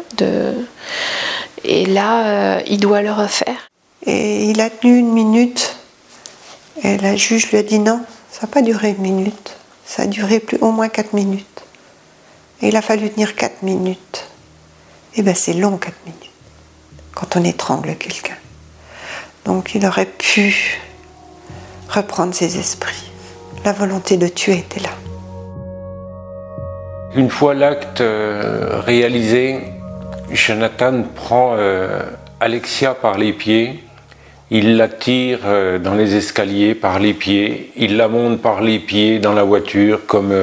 et 1.64 1.86
là, 1.86 2.26
euh, 2.26 2.62
il 2.66 2.80
doit 2.80 3.02
le 3.02 3.12
refaire. 3.12 3.68
Et 4.06 4.44
il 4.50 4.60
a 4.60 4.70
tenu 4.70 4.98
une 4.98 5.12
minute. 5.12 5.76
Et 6.82 6.98
la 6.98 7.16
juge 7.16 7.50
lui 7.50 7.58
a 7.58 7.62
dit 7.62 7.78
non, 7.78 8.00
ça 8.30 8.42
n'a 8.42 8.48
pas 8.48 8.62
duré 8.62 8.90
une 8.90 9.02
minute. 9.02 9.56
Ça 9.86 10.02
a 10.02 10.06
duré 10.06 10.40
plus, 10.40 10.58
au 10.60 10.72
moins 10.72 10.88
quatre 10.88 11.14
minutes. 11.14 11.64
Et 12.60 12.68
il 12.68 12.76
a 12.76 12.82
fallu 12.82 13.10
tenir 13.10 13.34
quatre 13.34 13.62
minutes. 13.62 14.28
Et 15.16 15.22
bien 15.22 15.34
c'est 15.34 15.54
long 15.54 15.76
quatre 15.76 15.96
minutes 16.06 16.30
quand 17.14 17.36
on 17.36 17.44
étrangle 17.44 17.94
quelqu'un. 17.96 18.36
Donc 19.44 19.74
il 19.74 19.86
aurait 19.86 20.06
pu 20.06 20.80
reprendre 21.88 22.34
ses 22.34 22.58
esprits. 22.58 23.10
La 23.64 23.72
volonté 23.72 24.16
de 24.16 24.28
tuer 24.28 24.58
était 24.58 24.80
là. 24.80 24.90
Une 27.16 27.30
fois 27.30 27.54
l'acte 27.54 28.00
euh, 28.00 28.80
réalisé, 28.84 29.60
Jonathan 30.32 31.04
prend 31.14 31.54
euh, 31.56 32.00
Alexia 32.40 32.92
par 32.92 33.18
les 33.18 33.32
pieds, 33.32 33.84
il 34.50 34.76
la 34.76 34.88
tire 34.88 35.38
euh, 35.44 35.78
dans 35.78 35.94
les 35.94 36.16
escaliers 36.16 36.74
par 36.74 36.98
les 36.98 37.14
pieds, 37.14 37.70
il 37.76 37.96
la 37.96 38.08
monte 38.08 38.42
par 38.42 38.62
les 38.62 38.80
pieds 38.80 39.20
dans 39.20 39.32
la 39.32 39.44
voiture 39.44 40.06
comme, 40.06 40.34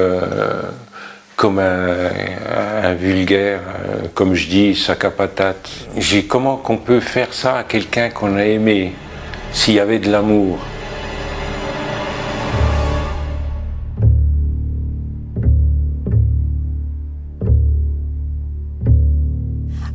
comme 1.36 1.60
un, 1.60 2.94
vulgaire, 2.94 3.60
comme 4.14 4.34
je 4.34 4.48
dis, 4.48 4.74
sac 4.74 5.04
à 5.04 5.12
patate. 5.12 5.70
J'ai 5.98 6.24
comment 6.24 6.56
qu'on 6.56 6.78
peut 6.78 7.02
faire 7.02 7.34
ça 7.34 7.58
à 7.58 7.64
quelqu'un 7.66 8.10
qu'on 8.10 8.38
a 8.38 8.46
aimé, 8.46 8.94
s'il 9.52 9.74
y 9.74 9.80
avait 9.82 10.00
de 10.00 10.10
l'amour? 10.10 10.58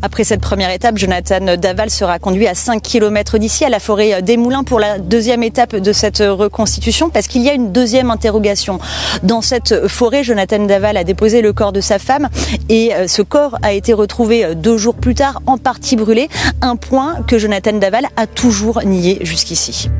Après 0.07 0.23
cette 0.23 0.41
première 0.41 0.71
étape, 0.71 0.99
Jonathan 0.99 1.57
Daval 1.57 1.91
sera 1.91 2.21
conduit 2.21 2.47
à 2.47 2.55
5 2.55 2.81
km 2.81 3.39
d'ici, 3.39 3.65
à 3.65 3.69
la 3.69 3.81
forêt 3.81 4.23
des 4.23 4.37
Moulins, 4.37 4.63
pour 4.63 4.79
la 4.79 5.01
deuxième 5.01 5.43
étape 5.43 5.75
de 5.75 5.93
cette 5.93 6.19
reconstitution, 6.19 7.11
parce 7.11 7.27
qu'il 7.27 7.43
y 7.43 7.51
a 7.51 7.55
une 7.55 7.73
deuxième 7.73 8.13
interrogation. 8.13 8.79
Dans 9.25 9.41
cette 9.41 9.89
forêt, 9.89 10.23
Jonathan 10.23 10.65
Daval 10.65 10.97
a 10.97 11.03
déposé 11.03 11.43
le 11.43 11.53
corps 11.53 11.73
de 11.73 11.81
sa 11.81 11.99
femme, 11.99 12.29
et 12.69 12.95
euh, 12.95 13.09
ce 13.09 13.21
corps 13.21 13.59
a 13.63 13.73
été 13.73 13.93
retrouvé 13.95 14.45
euh, 14.45 14.55
deux 14.55 14.77
jours 14.77 14.95
plus 14.95 15.17
tard, 15.17 15.43
en 15.45 15.59
partie 15.59 15.97
brûlé, 15.97 16.29
un 16.63 16.77
point 16.77 17.17
que 17.27 17.37
Jonathan 17.37 17.73
Daval 17.73 18.07
a 18.17 18.29
toujours 18.29 18.83
nié 18.85 19.19
jusqu'ici. 19.23 19.91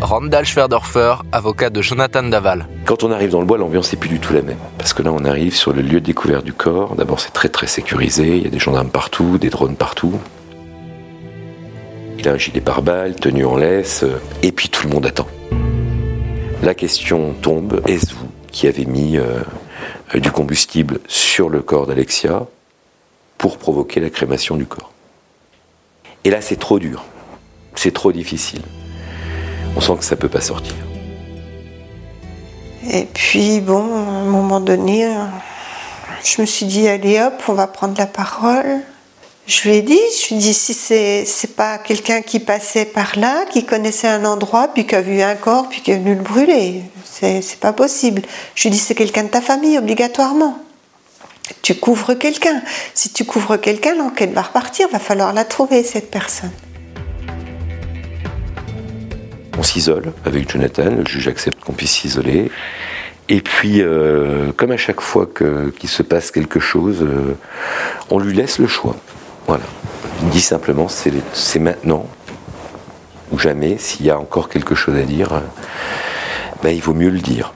Randall 0.00 0.46
Schwerdorfer, 0.46 1.16
avocat 1.30 1.68
de 1.68 1.82
Jonathan 1.82 2.22
Daval. 2.22 2.66
Quand 2.86 3.04
on 3.04 3.10
arrive 3.12 3.30
dans 3.30 3.40
le 3.40 3.46
bois, 3.46 3.58
l'ambiance 3.58 3.92
n'est 3.92 3.98
plus 3.98 4.08
du 4.08 4.18
tout 4.18 4.32
la 4.32 4.40
même. 4.40 4.56
Parce 4.78 4.94
que 4.94 5.02
là, 5.02 5.12
on 5.12 5.24
arrive 5.26 5.54
sur 5.54 5.74
le 5.74 5.82
lieu 5.82 6.00
de 6.00 6.06
découverte 6.06 6.44
du 6.44 6.54
corps. 6.54 6.94
D'abord, 6.96 7.20
c'est 7.20 7.32
très 7.32 7.50
très 7.50 7.66
sécurisé. 7.66 8.38
Il 8.38 8.44
y 8.44 8.46
a 8.46 8.50
des 8.50 8.58
gendarmes 8.58 8.88
partout, 8.88 9.36
des 9.36 9.50
drones 9.50 9.76
partout. 9.76 10.18
Il 12.18 12.26
a 12.28 12.32
un 12.32 12.38
gilet 12.38 12.62
pare-balles, 12.62 13.14
tenue 13.14 13.44
en 13.44 13.56
laisse, 13.56 14.02
euh, 14.02 14.20
et 14.42 14.52
puis 14.52 14.68
tout 14.70 14.86
le 14.86 14.94
monde 14.94 15.06
attend. 15.06 15.26
La 16.62 16.74
question 16.74 17.34
tombe 17.40 17.82
est-ce 17.86 18.14
vous 18.14 18.28
qui 18.50 18.66
avez 18.66 18.86
mis 18.86 19.18
euh, 19.18 19.40
euh, 20.14 20.20
du 20.20 20.30
combustible 20.30 21.00
sur 21.08 21.48
le 21.48 21.60
corps 21.62 21.86
d'Alexia 21.86 22.46
pour 23.38 23.58
provoquer 23.58 24.00
la 24.00 24.10
crémation 24.10 24.56
du 24.56 24.66
corps? 24.66 24.92
Et 26.24 26.30
là, 26.30 26.40
c'est 26.40 26.58
trop 26.58 26.78
dur. 26.78 27.04
C'est 27.74 27.92
trop 27.92 28.12
difficile. 28.12 28.62
On 29.76 29.80
sent 29.80 29.92
que 29.98 30.04
ça 30.04 30.16
peut 30.16 30.28
pas 30.28 30.40
sortir. 30.40 30.74
Et 32.92 33.04
puis, 33.04 33.60
bon, 33.60 33.94
à 33.94 34.20
un 34.20 34.24
moment 34.24 34.60
donné, 34.60 35.06
euh, 35.06 35.24
je 36.24 36.40
me 36.40 36.46
suis 36.46 36.66
dit, 36.66 36.88
allez 36.88 37.20
hop, 37.20 37.34
on 37.48 37.52
va 37.52 37.66
prendre 37.66 37.96
la 37.98 38.06
parole. 38.06 38.80
Je 39.46 39.68
lui 39.68 39.76
ai 39.76 39.82
dit, 39.82 39.98
je 40.20 40.28
lui 40.28 40.36
ai 40.36 40.38
dit, 40.38 40.54
si 40.54 40.74
c'est, 40.74 41.24
c'est 41.24 41.54
pas 41.56 41.78
quelqu'un 41.78 42.22
qui 42.22 42.40
passait 42.40 42.84
par 42.84 43.18
là, 43.18 43.44
qui 43.50 43.64
connaissait 43.64 44.08
un 44.08 44.24
endroit, 44.24 44.68
puis 44.68 44.86
qui 44.86 44.94
a 44.94 45.00
vu 45.00 45.20
un 45.22 45.34
corps, 45.34 45.68
puis 45.68 45.80
qui 45.82 45.90
est 45.90 45.98
venu 45.98 46.14
le 46.14 46.22
brûler, 46.22 46.82
c'est, 47.04 47.42
c'est 47.42 47.58
pas 47.58 47.72
possible. 47.72 48.22
Je 48.54 48.62
lui 48.62 48.68
ai 48.68 48.72
dit, 48.72 48.78
c'est 48.78 48.94
quelqu'un 48.94 49.24
de 49.24 49.28
ta 49.28 49.40
famille, 49.40 49.76
obligatoirement. 49.78 50.58
Tu 51.62 51.74
couvres 51.74 52.14
quelqu'un. 52.14 52.62
Si 52.94 53.10
tu 53.10 53.24
couvres 53.24 53.56
quelqu'un, 53.56 53.94
l'enquête 53.94 54.32
va 54.32 54.42
repartir, 54.42 54.88
va 54.88 54.98
falloir 54.98 55.32
la 55.32 55.44
trouver, 55.44 55.82
cette 55.82 56.10
personne. 56.10 56.52
On 59.60 59.62
s'isole 59.62 60.14
avec 60.24 60.50
Jonathan, 60.50 60.90
le 60.90 61.04
juge 61.04 61.28
accepte 61.28 61.62
qu'on 61.62 61.74
puisse 61.74 61.90
s'isoler. 61.90 62.50
Et 63.28 63.42
puis, 63.42 63.82
euh, 63.82 64.52
comme 64.56 64.70
à 64.70 64.78
chaque 64.78 65.02
fois 65.02 65.28
qu'il 65.78 65.88
se 65.90 66.02
passe 66.02 66.30
quelque 66.30 66.58
chose, 66.58 67.02
euh, 67.02 67.36
on 68.08 68.18
lui 68.18 68.32
laisse 68.32 68.58
le 68.58 68.66
choix. 68.66 68.96
Voilà. 69.46 69.64
Il 70.22 70.30
dit 70.30 70.40
simplement, 70.40 70.86
c'est 70.88 71.58
maintenant 71.58 72.06
ou 73.32 73.38
jamais. 73.38 73.76
S'il 73.76 74.06
y 74.06 74.10
a 74.10 74.18
encore 74.18 74.48
quelque 74.48 74.74
chose 74.74 74.96
à 74.96 75.02
dire, 75.02 75.34
euh, 75.34 75.40
ben, 76.62 76.70
il 76.70 76.80
vaut 76.80 76.94
mieux 76.94 77.10
le 77.10 77.20
dire. 77.20 77.52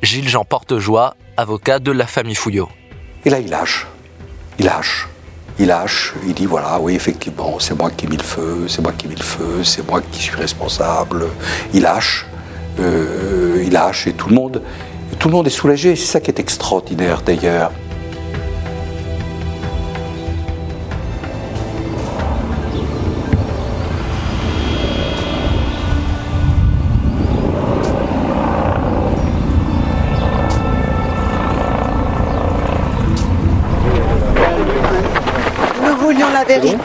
Gilles-Jean 0.00 0.46
Portejoie, 0.46 1.14
avocat 1.36 1.78
de 1.78 1.92
la 1.92 2.06
famille 2.06 2.36
Fouillot. 2.36 2.70
Et 3.26 3.28
là, 3.28 3.38
il 3.38 3.50
lâche. 3.50 3.86
Il 4.58 4.64
lâche. 4.64 5.08
Il 5.58 5.66
lâche. 5.66 6.14
Il 6.26 6.34
dit 6.34 6.46
voilà, 6.46 6.78
oui, 6.80 6.94
effectivement, 6.94 7.58
c'est 7.58 7.76
moi 7.78 7.90
qui 7.90 8.06
ai 8.06 8.08
mis 8.08 8.16
le 8.16 8.22
feu, 8.22 8.64
c'est 8.68 8.82
moi 8.82 8.92
qui 8.92 9.06
ai 9.06 9.08
mis 9.08 9.16
le 9.16 9.22
feu, 9.22 9.64
c'est 9.64 9.86
moi 9.88 10.00
qui 10.10 10.22
suis 10.22 10.36
responsable. 10.36 11.26
Il 11.74 11.82
lâche. 11.82 12.26
Euh, 12.80 13.62
il 13.64 13.72
lâche 13.72 14.06
et 14.06 14.12
tout 14.14 14.30
le 14.30 14.34
monde, 14.34 14.62
tout 15.18 15.28
le 15.28 15.34
monde 15.34 15.46
est 15.46 15.50
soulagé. 15.50 15.94
C'est 15.96 16.06
ça 16.06 16.20
qui 16.20 16.30
est 16.30 16.40
extraordinaire 16.40 17.22
d'ailleurs. 17.22 17.70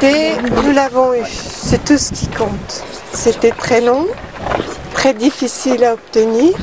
Nous 0.02 0.72
l'avons 0.74 1.14
eue. 1.14 1.26
C'est 1.28 1.84
tout 1.84 1.98
ce 1.98 2.12
qui 2.12 2.28
compte. 2.28 2.84
C'était 3.14 3.52
très 3.52 3.82
long, 3.82 4.06
très 4.94 5.14
difficile 5.14 5.84
à 5.84 5.94
obtenir, 5.94 6.54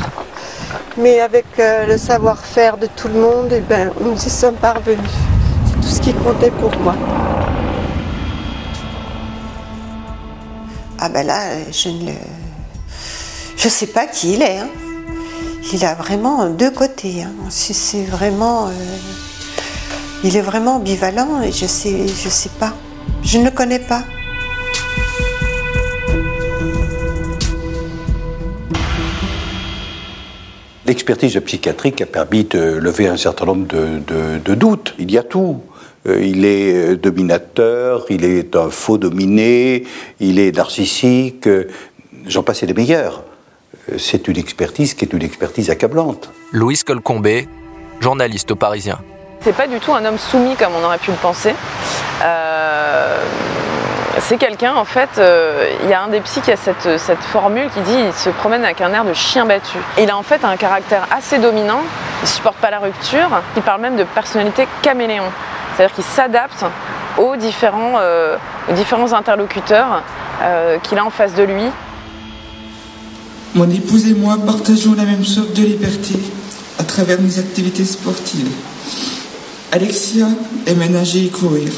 mais 0.96 1.20
avec 1.20 1.46
euh, 1.58 1.86
le 1.86 1.98
savoir-faire 1.98 2.76
de 2.76 2.86
tout 2.86 3.08
le 3.08 3.20
monde, 3.20 3.48
eh 3.50 3.60
ben, 3.60 3.90
nous 4.00 4.14
y 4.14 4.30
sommes 4.30 4.54
parvenus. 4.54 4.98
C'est 5.66 5.80
tout 5.80 5.88
ce 5.88 6.00
qui 6.00 6.14
comptait 6.14 6.52
pour 6.52 6.76
moi. 6.78 6.94
Ah 11.00 11.08
ben 11.08 11.26
là, 11.26 11.40
je 11.72 11.88
ne 11.88 12.06
le... 12.06 12.12
Je 13.56 13.68
sais 13.68 13.88
pas 13.88 14.06
qui 14.06 14.34
il 14.34 14.42
est. 14.42 14.58
hein. 14.58 14.68
Il 15.72 15.84
a 15.84 15.94
vraiment 15.94 16.46
deux 16.46 16.70
côtés. 16.70 17.24
hein. 17.24 17.32
C'est 17.50 18.04
vraiment... 18.04 18.68
euh, 18.68 18.70
il 20.22 20.36
est 20.36 20.40
vraiment 20.42 20.76
ambivalent 20.76 21.42
et 21.42 21.52
je 21.52 21.66
sais, 21.66 22.06
je 22.06 22.28
sais 22.28 22.48
pas. 22.60 22.72
Je 23.24 23.38
ne 23.38 23.44
le 23.44 23.50
connais 23.50 23.78
pas. 23.78 24.04
L'expertise 30.86 31.40
psychiatrique 31.44 32.02
a 32.02 32.06
permis 32.06 32.44
de 32.44 32.58
lever 32.76 33.06
un 33.08 33.16
certain 33.16 33.46
nombre 33.46 33.66
de, 33.66 34.00
de- 34.06 34.38
de 34.44 34.54
doutes. 34.54 34.94
Il 34.98 35.10
y 35.10 35.16
a 35.18 35.22
tout. 35.22 35.60
Euh, 36.06 36.22
Il 36.22 36.44
est 36.44 36.74
euh, 36.90 36.96
dominateur, 36.96 38.04
il 38.10 38.24
est 38.26 38.54
un 38.54 38.68
faux 38.68 38.98
dominé, 38.98 39.84
il 40.20 40.38
est 40.38 40.54
narcissique, 40.54 41.48
j'en 42.26 42.42
passe 42.42 42.62
des 42.64 42.74
meilleurs. 42.74 43.22
Euh, 43.90 43.94
C'est 43.98 44.28
une 44.28 44.36
expertise 44.36 44.92
qui 44.92 45.06
est 45.06 45.12
une 45.14 45.22
expertise 45.22 45.70
accablante. 45.70 46.30
Louise 46.52 46.84
Colcombé, 46.84 47.48
journaliste 48.00 48.50
au 48.50 48.56
Parisien. 48.56 48.98
C'est 49.40 49.54
pas 49.56 49.66
du 49.66 49.78
tout 49.80 49.94
un 49.94 50.04
homme 50.04 50.18
soumis 50.18 50.56
comme 50.56 50.74
on 50.78 50.84
aurait 50.84 50.98
pu 50.98 51.10
le 51.10 51.16
penser. 51.16 51.54
Euh, 52.22 52.53
c'est 54.20 54.38
quelqu'un, 54.38 54.74
en 54.74 54.84
fait, 54.84 55.10
euh, 55.18 55.70
il 55.82 55.90
y 55.90 55.92
a 55.92 56.02
un 56.02 56.08
des 56.08 56.20
psys 56.20 56.40
qui 56.40 56.50
a 56.50 56.56
cette, 56.56 56.98
cette 56.98 57.22
formule 57.22 57.68
qui 57.70 57.80
dit 57.80 57.96
il 58.06 58.12
se 58.12 58.30
promène 58.30 58.64
avec 58.64 58.80
un 58.80 58.92
air 58.92 59.04
de 59.04 59.12
chien 59.12 59.44
battu. 59.44 59.78
Il 59.98 60.10
a 60.10 60.16
en 60.16 60.22
fait 60.22 60.44
un 60.44 60.56
caractère 60.56 61.06
assez 61.10 61.38
dominant, 61.38 61.80
il 62.22 62.28
supporte 62.28 62.56
pas 62.56 62.70
la 62.70 62.78
rupture, 62.78 63.28
il 63.56 63.62
parle 63.62 63.80
même 63.80 63.96
de 63.96 64.04
personnalité 64.04 64.66
caméléon. 64.82 65.24
C'est-à-dire 65.76 65.94
qu'il 65.94 66.04
s'adapte 66.04 66.64
aux 67.18 67.36
différents, 67.36 67.94
euh, 67.98 68.36
aux 68.70 68.72
différents 68.72 69.12
interlocuteurs 69.12 70.02
euh, 70.42 70.78
qu'il 70.78 70.98
a 70.98 71.04
en 71.04 71.10
face 71.10 71.34
de 71.34 71.42
lui. 71.42 71.64
Mon 73.54 73.70
épouse 73.70 74.06
et 74.08 74.14
moi 74.14 74.36
partageons 74.44 74.94
la 74.94 75.04
même 75.04 75.24
sorte 75.24 75.52
de 75.52 75.62
liberté 75.62 76.14
à 76.78 76.84
travers 76.84 77.20
nos 77.20 77.38
activités 77.38 77.84
sportives. 77.84 78.50
Alexia 79.72 80.26
aime 80.66 80.90
nager 80.90 81.26
et 81.26 81.30
courir. 81.30 81.70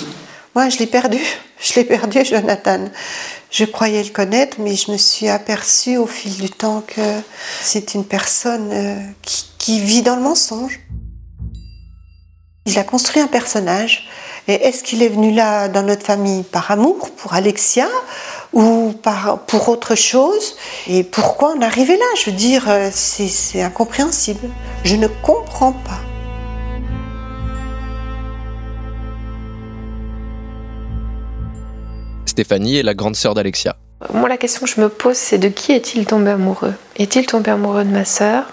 Moi, 0.57 0.71
je 0.71 0.79
l'ai 0.79 0.87
perdu. 0.87 1.19
Je 1.61 1.75
l'ai 1.75 1.85
perdu, 1.85 2.25
Jonathan. 2.25 2.89
Je 3.51 3.65
croyais 3.65 4.03
le 4.03 4.11
connaître, 4.11 4.59
mais 4.61 4.75
je 4.75 4.91
me 4.91 4.99
suis 4.99 5.29
aperçue 5.29 5.97
au 5.97 6.07
fil 6.07 6.35
du 6.37 6.51
temps 6.51 6.83
que 6.87 7.01
c'est 7.63 7.95
une 7.95 8.05
personne 8.05 8.71
euh, 8.73 8.95
qui, 9.23 9.47
qui 9.59 9.81
vit 9.81 10.03
dans 10.03 10.17
le 10.17 10.23
mensonge. 10.23 10.81
Il 12.67 12.79
a 12.79 12.85
construit 12.85 13.23
un 13.23 13.27
personnage. 13.27 14.09
Et 14.49 14.55
est-ce 14.55 14.83
qu'il 14.83 15.03
est 15.03 15.09
venu 15.09 15.33
là 15.33 15.69
dans 15.69 15.83
notre 15.83 16.05
famille 16.05 16.43
par 16.43 16.71
amour 16.71 17.11
pour 17.17 17.35
Alexia 17.35 17.89
ou 18.53 18.95
par, 19.03 19.41
pour 19.47 19.71
autre 19.71 19.95
chose? 19.95 20.57
Et 20.87 21.03
pourquoi 21.03 21.55
est 21.57 21.65
arrivé 21.65 21.97
là? 21.97 22.07
Je 22.19 22.31
veux 22.31 22.37
dire, 22.37 22.65
euh, 22.69 22.91
c'est 22.93 23.63
incompréhensible. 23.63 24.49
Je 24.85 24.97
ne 24.97 25.09
comprends 25.09 25.73
pas. 25.73 26.16
Stéphanie 32.37 32.77
est 32.77 32.83
la 32.83 32.93
grande 32.93 33.17
sœur 33.17 33.33
d'Alexia. 33.33 33.77
Moi, 34.13 34.29
la 34.29 34.37
question 34.37 34.67
que 34.67 34.71
je 34.71 34.79
me 34.79 34.91
pose, 34.91 35.17
c'est 35.17 35.39
de 35.39 35.49
qui 35.49 35.73
est-il 35.73 36.05
tombé 36.05 36.33
amoureux? 36.33 36.75
Est-il 36.97 37.25
tombé 37.25 37.51
amoureux 37.51 37.83
de 37.83 37.89
ma 37.89 38.05
sœur? 38.05 38.45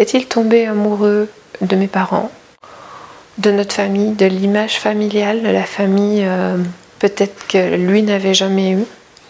Est-il 0.00 0.26
tombé 0.26 0.66
amoureux 0.66 1.28
de 1.60 1.76
mes 1.76 1.86
parents? 1.86 2.32
De 3.38 3.52
notre 3.52 3.72
famille 3.72 4.14
De 4.14 4.26
l'image 4.26 4.80
familiale 4.80 5.44
de 5.44 5.48
la 5.48 5.62
famille 5.62 6.24
euh, 6.24 6.56
Peut-être 6.98 7.46
que 7.46 7.76
lui 7.76 8.02
n'avait 8.02 8.34
jamais 8.34 8.72
eu. 8.72 8.84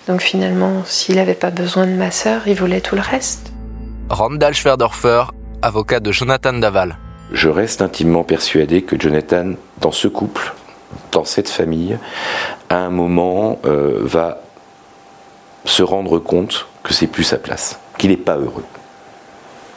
Donc 0.09 0.23
finalement, 0.23 0.83
s'il 0.87 1.17
n'avait 1.17 1.35
pas 1.35 1.51
besoin 1.51 1.87
de 1.87 1.93
ma 1.93 2.11
sœur, 2.11 2.49
il 2.49 2.55
voulait 2.55 2.81
tout 2.81 2.95
le 2.95 3.03
reste. 3.03 3.53
Randall 4.09 4.55
Schwerdorfer, 4.55 5.25
avocat 5.61 6.01
de 6.01 6.11
Jonathan 6.11 6.55
Daval. 6.55 6.97
Je 7.33 7.51
reste 7.51 7.83
intimement 7.83 8.25
persuadé 8.25 8.81
que 8.81 8.99
Jonathan, 8.99 9.53
dans 9.79 9.93
ce 9.93 10.09
couple, 10.09 10.55
dans 11.13 11.25
cette 11.25 11.49
famille, 11.49 11.99
à 12.69 12.79
un 12.79 12.91
moment, 12.91 13.59
euh, 13.65 13.99
va 14.03 14.43
se 15.65 15.83
rendre 15.83 16.19
compte 16.19 16.67
que 16.83 16.95
c'est 16.95 17.07
plus 17.07 17.25
sa 17.25 17.39
place, 17.39 17.79
qu'il 17.99 18.11
n'est 18.11 18.17
pas 18.17 18.37
heureux. 18.37 18.65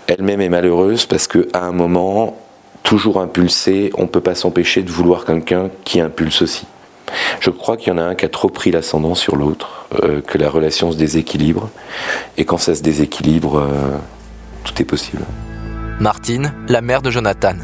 Elle-même 0.07 0.41
est 0.41 0.49
malheureuse 0.49 1.05
parce 1.05 1.27
qu'à 1.27 1.61
un 1.61 1.71
moment, 1.71 2.37
toujours 2.83 3.19
impulsé, 3.19 3.91
on 3.97 4.03
ne 4.03 4.07
peut 4.07 4.21
pas 4.21 4.35
s'empêcher 4.35 4.83
de 4.83 4.91
vouloir 4.91 5.25
quelqu'un 5.25 5.69
qui 5.83 5.99
impulse 5.99 6.41
aussi. 6.41 6.65
Je 7.39 7.49
crois 7.49 7.77
qu'il 7.77 7.89
y 7.89 7.91
en 7.91 7.97
a 7.97 8.03
un 8.03 8.15
qui 8.15 8.25
a 8.25 8.29
trop 8.29 8.49
pris 8.49 8.71
l'ascendant 8.71 9.15
sur 9.15 9.35
l'autre, 9.35 9.87
euh, 10.03 10.21
que 10.21 10.37
la 10.37 10.49
relation 10.49 10.91
se 10.91 10.97
déséquilibre, 10.97 11.69
et 12.37 12.45
quand 12.45 12.57
ça 12.57 12.75
se 12.75 12.81
déséquilibre, 12.81 13.59
euh, 13.59 13.97
tout 14.63 14.81
est 14.81 14.85
possible. 14.85 15.23
Martine, 15.99 16.53
la 16.67 16.81
mère 16.81 17.01
de 17.01 17.11
Jonathan. 17.11 17.55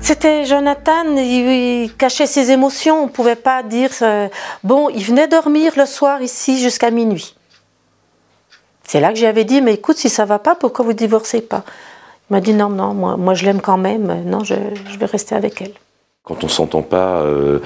C'était 0.00 0.44
Jonathan, 0.44 1.16
il, 1.16 1.90
cachait 1.96 2.26
ses 2.26 2.50
émotions, 2.50 3.02
on 3.02 3.06
ne 3.06 3.10
pouvait 3.10 3.36
pas 3.36 3.62
dire... 3.62 3.90
euh, 4.02 4.28
bon, 4.64 4.88
il 4.88 5.04
venait 5.04 5.28
dormir 5.28 5.72
le 5.76 5.86
soir 5.86 6.22
ici 6.22 6.58
jusqu'à 6.58 6.90
minuit. 6.90 7.36
C'est 8.82 9.00
là 9.00 9.10
que 9.12 9.18
j'avais 9.18 9.44
dit, 9.44 9.60
mais 9.60 9.74
écoute, 9.74 9.98
si 9.98 10.08
ça 10.08 10.24
va 10.24 10.38
pas, 10.38 10.54
pourquoi 10.54 10.84
vous 10.84 10.94
divorcez 10.94 11.42
pas? 11.42 11.64
Il 12.28 12.32
m'a 12.34 12.40
dit, 12.40 12.54
non, 12.54 12.70
non, 12.70 12.94
moi, 12.94 13.16
moi 13.16 13.34
je 13.34 13.44
l'aime 13.44 13.60
quand 13.60 13.76
même, 13.76 14.24
non, 14.24 14.42
je, 14.42 14.54
je 14.90 14.98
vais 14.98 15.06
rester 15.06 15.34
avec 15.34 15.60
elle. 15.62 15.74
Quand 16.24 16.44
on 16.44 16.48
s'entend 16.48 16.82
pas, 16.82 17.20
euh, 17.22 17.60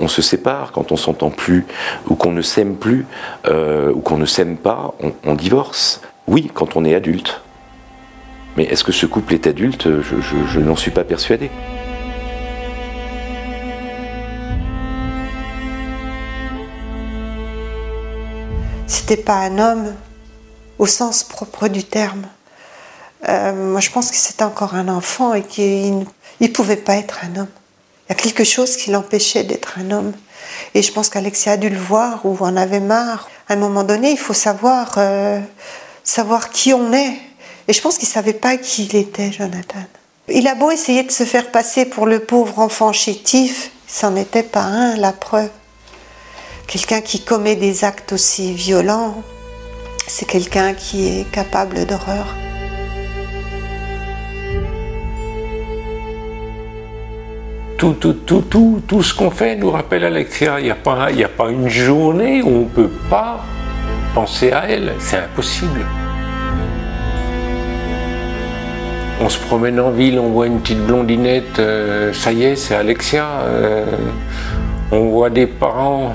on 0.00 0.08
se 0.08 0.22
sépare. 0.22 0.72
Quand 0.72 0.92
on 0.92 0.96
s'entend 0.96 1.30
plus, 1.30 1.66
ou 2.08 2.14
qu'on 2.14 2.32
ne 2.32 2.42
s'aime 2.42 2.76
plus, 2.76 3.06
euh, 3.46 3.92
ou 3.92 4.00
qu'on 4.00 4.16
ne 4.16 4.26
s'aime 4.26 4.56
pas, 4.56 4.94
on 5.24 5.34
divorce. 5.34 6.00
Oui, 6.26 6.50
quand 6.52 6.76
on 6.76 6.84
est 6.84 6.94
adulte. 6.94 7.42
Mais 8.58 8.64
est-ce 8.64 8.82
que 8.82 8.90
ce 8.90 9.06
couple 9.06 9.34
est 9.34 9.46
adulte? 9.46 9.86
Je, 9.86 10.58
n'en 10.58 10.74
suis 10.74 10.90
pas 10.90 11.04
persuadé. 11.04 11.48
C'était 18.88 19.16
pas 19.16 19.36
un 19.36 19.60
homme 19.60 19.94
au 20.80 20.86
sens 20.88 21.22
propre 21.22 21.68
du 21.68 21.84
terme. 21.84 22.26
Euh, 23.28 23.52
moi, 23.52 23.78
je 23.78 23.90
pense 23.90 24.10
que 24.10 24.16
c'était 24.16 24.42
encore 24.42 24.74
un 24.74 24.88
enfant 24.88 25.34
et 25.34 25.44
qu'il 25.44 26.04
ne 26.40 26.48
pouvait 26.48 26.74
pas 26.74 26.96
être 26.96 27.20
un 27.22 27.42
homme. 27.42 27.54
Il 28.08 28.08
y 28.08 28.12
a 28.12 28.16
quelque 28.16 28.42
chose 28.42 28.76
qui 28.76 28.90
l'empêchait 28.90 29.44
d'être 29.44 29.78
un 29.78 29.92
homme. 29.92 30.12
Et 30.74 30.82
je 30.82 30.90
pense 30.90 31.10
qu'Alexia 31.10 31.52
a 31.52 31.56
dû 31.58 31.68
le 31.68 31.78
voir 31.78 32.26
ou 32.26 32.36
en 32.40 32.56
avait 32.56 32.80
marre. 32.80 33.30
À 33.48 33.52
un 33.52 33.56
moment 33.56 33.84
donné, 33.84 34.10
il 34.10 34.18
faut 34.18 34.34
savoir, 34.34 34.94
euh, 34.96 35.38
savoir 36.02 36.50
qui 36.50 36.74
on 36.74 36.92
est. 36.92 37.27
Et 37.68 37.74
je 37.74 37.82
pense 37.82 37.98
qu'il 37.98 38.08
savait 38.08 38.32
pas 38.32 38.56
qui 38.56 38.86
il 38.86 38.96
était, 38.96 39.30
Jonathan. 39.30 39.84
Il 40.30 40.48
a 40.48 40.54
beau 40.54 40.70
essayer 40.70 41.02
de 41.02 41.10
se 41.10 41.24
faire 41.24 41.50
passer 41.50 41.84
pour 41.84 42.06
le 42.06 42.20
pauvre 42.20 42.58
enfant 42.58 42.92
chétif, 42.92 43.70
c'en 43.86 44.16
était 44.16 44.42
pas 44.42 44.62
un, 44.62 44.96
la 44.96 45.12
preuve. 45.12 45.50
Quelqu'un 46.66 47.02
qui 47.02 47.20
commet 47.20 47.56
des 47.56 47.84
actes 47.84 48.12
aussi 48.12 48.54
violents, 48.54 49.22
c'est 50.06 50.26
quelqu'un 50.26 50.72
qui 50.72 51.08
est 51.08 51.30
capable 51.30 51.84
d'horreur. 51.84 52.34
Tout, 57.76 57.92
tout, 57.92 58.14
tout, 58.14 58.42
tout, 58.42 58.82
tout 58.86 59.02
ce 59.02 59.14
qu'on 59.14 59.30
fait 59.30 59.56
nous 59.56 59.70
rappelle 59.70 60.04
Alexia. 60.04 60.58
Il 60.58 60.64
n'y 60.64 60.70
a, 60.70 60.74
a 60.74 61.28
pas 61.28 61.50
une 61.50 61.68
journée 61.68 62.42
où 62.42 62.48
on 62.48 62.60
ne 62.60 62.64
peut 62.64 62.90
pas 63.10 63.44
penser 64.14 64.52
à 64.52 64.68
elle. 64.68 64.94
C'est 64.98 65.18
impossible. 65.18 65.86
On 69.20 69.28
se 69.28 69.38
promène 69.38 69.80
en 69.80 69.90
ville, 69.90 70.18
on 70.20 70.30
voit 70.30 70.46
une 70.46 70.60
petite 70.60 70.84
blondinette, 70.86 71.58
euh, 71.58 72.12
ça 72.12 72.32
y 72.32 72.44
est, 72.44 72.56
c'est 72.56 72.76
Alexia. 72.76 73.26
Euh, 73.42 73.84
on 74.92 75.08
voit 75.08 75.28
des 75.28 75.46
parents. 75.46 76.14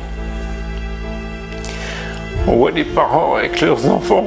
On 2.47 2.55
voit 2.55 2.71
des 2.71 2.85
parents 2.85 3.35
avec 3.35 3.59
leurs 3.59 3.85
enfants. 3.89 4.25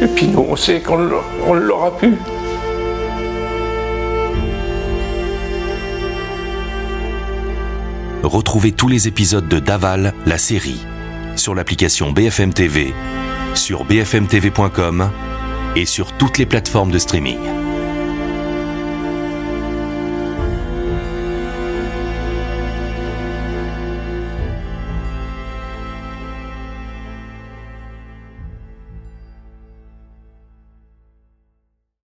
Et 0.00 0.06
puis 0.06 0.28
nous, 0.28 0.46
on 0.48 0.56
sait 0.56 0.80
qu'on 0.80 1.08
on 1.46 1.54
l'aura 1.54 1.96
pu. 1.96 2.14
Retrouvez 8.22 8.70
tous 8.70 8.86
les 8.86 9.08
épisodes 9.08 9.48
de 9.48 9.58
Daval, 9.58 10.14
la 10.26 10.38
série, 10.38 10.80
sur 11.34 11.56
l'application 11.56 12.12
BFM 12.12 12.52
TV, 12.52 12.94
sur 13.54 13.84
bfmtv.com 13.84 15.10
et 15.76 15.86
sur 15.86 16.12
toutes 16.16 16.38
les 16.38 16.46
plateformes 16.46 16.90
de 16.90 16.98
streaming. 16.98 17.61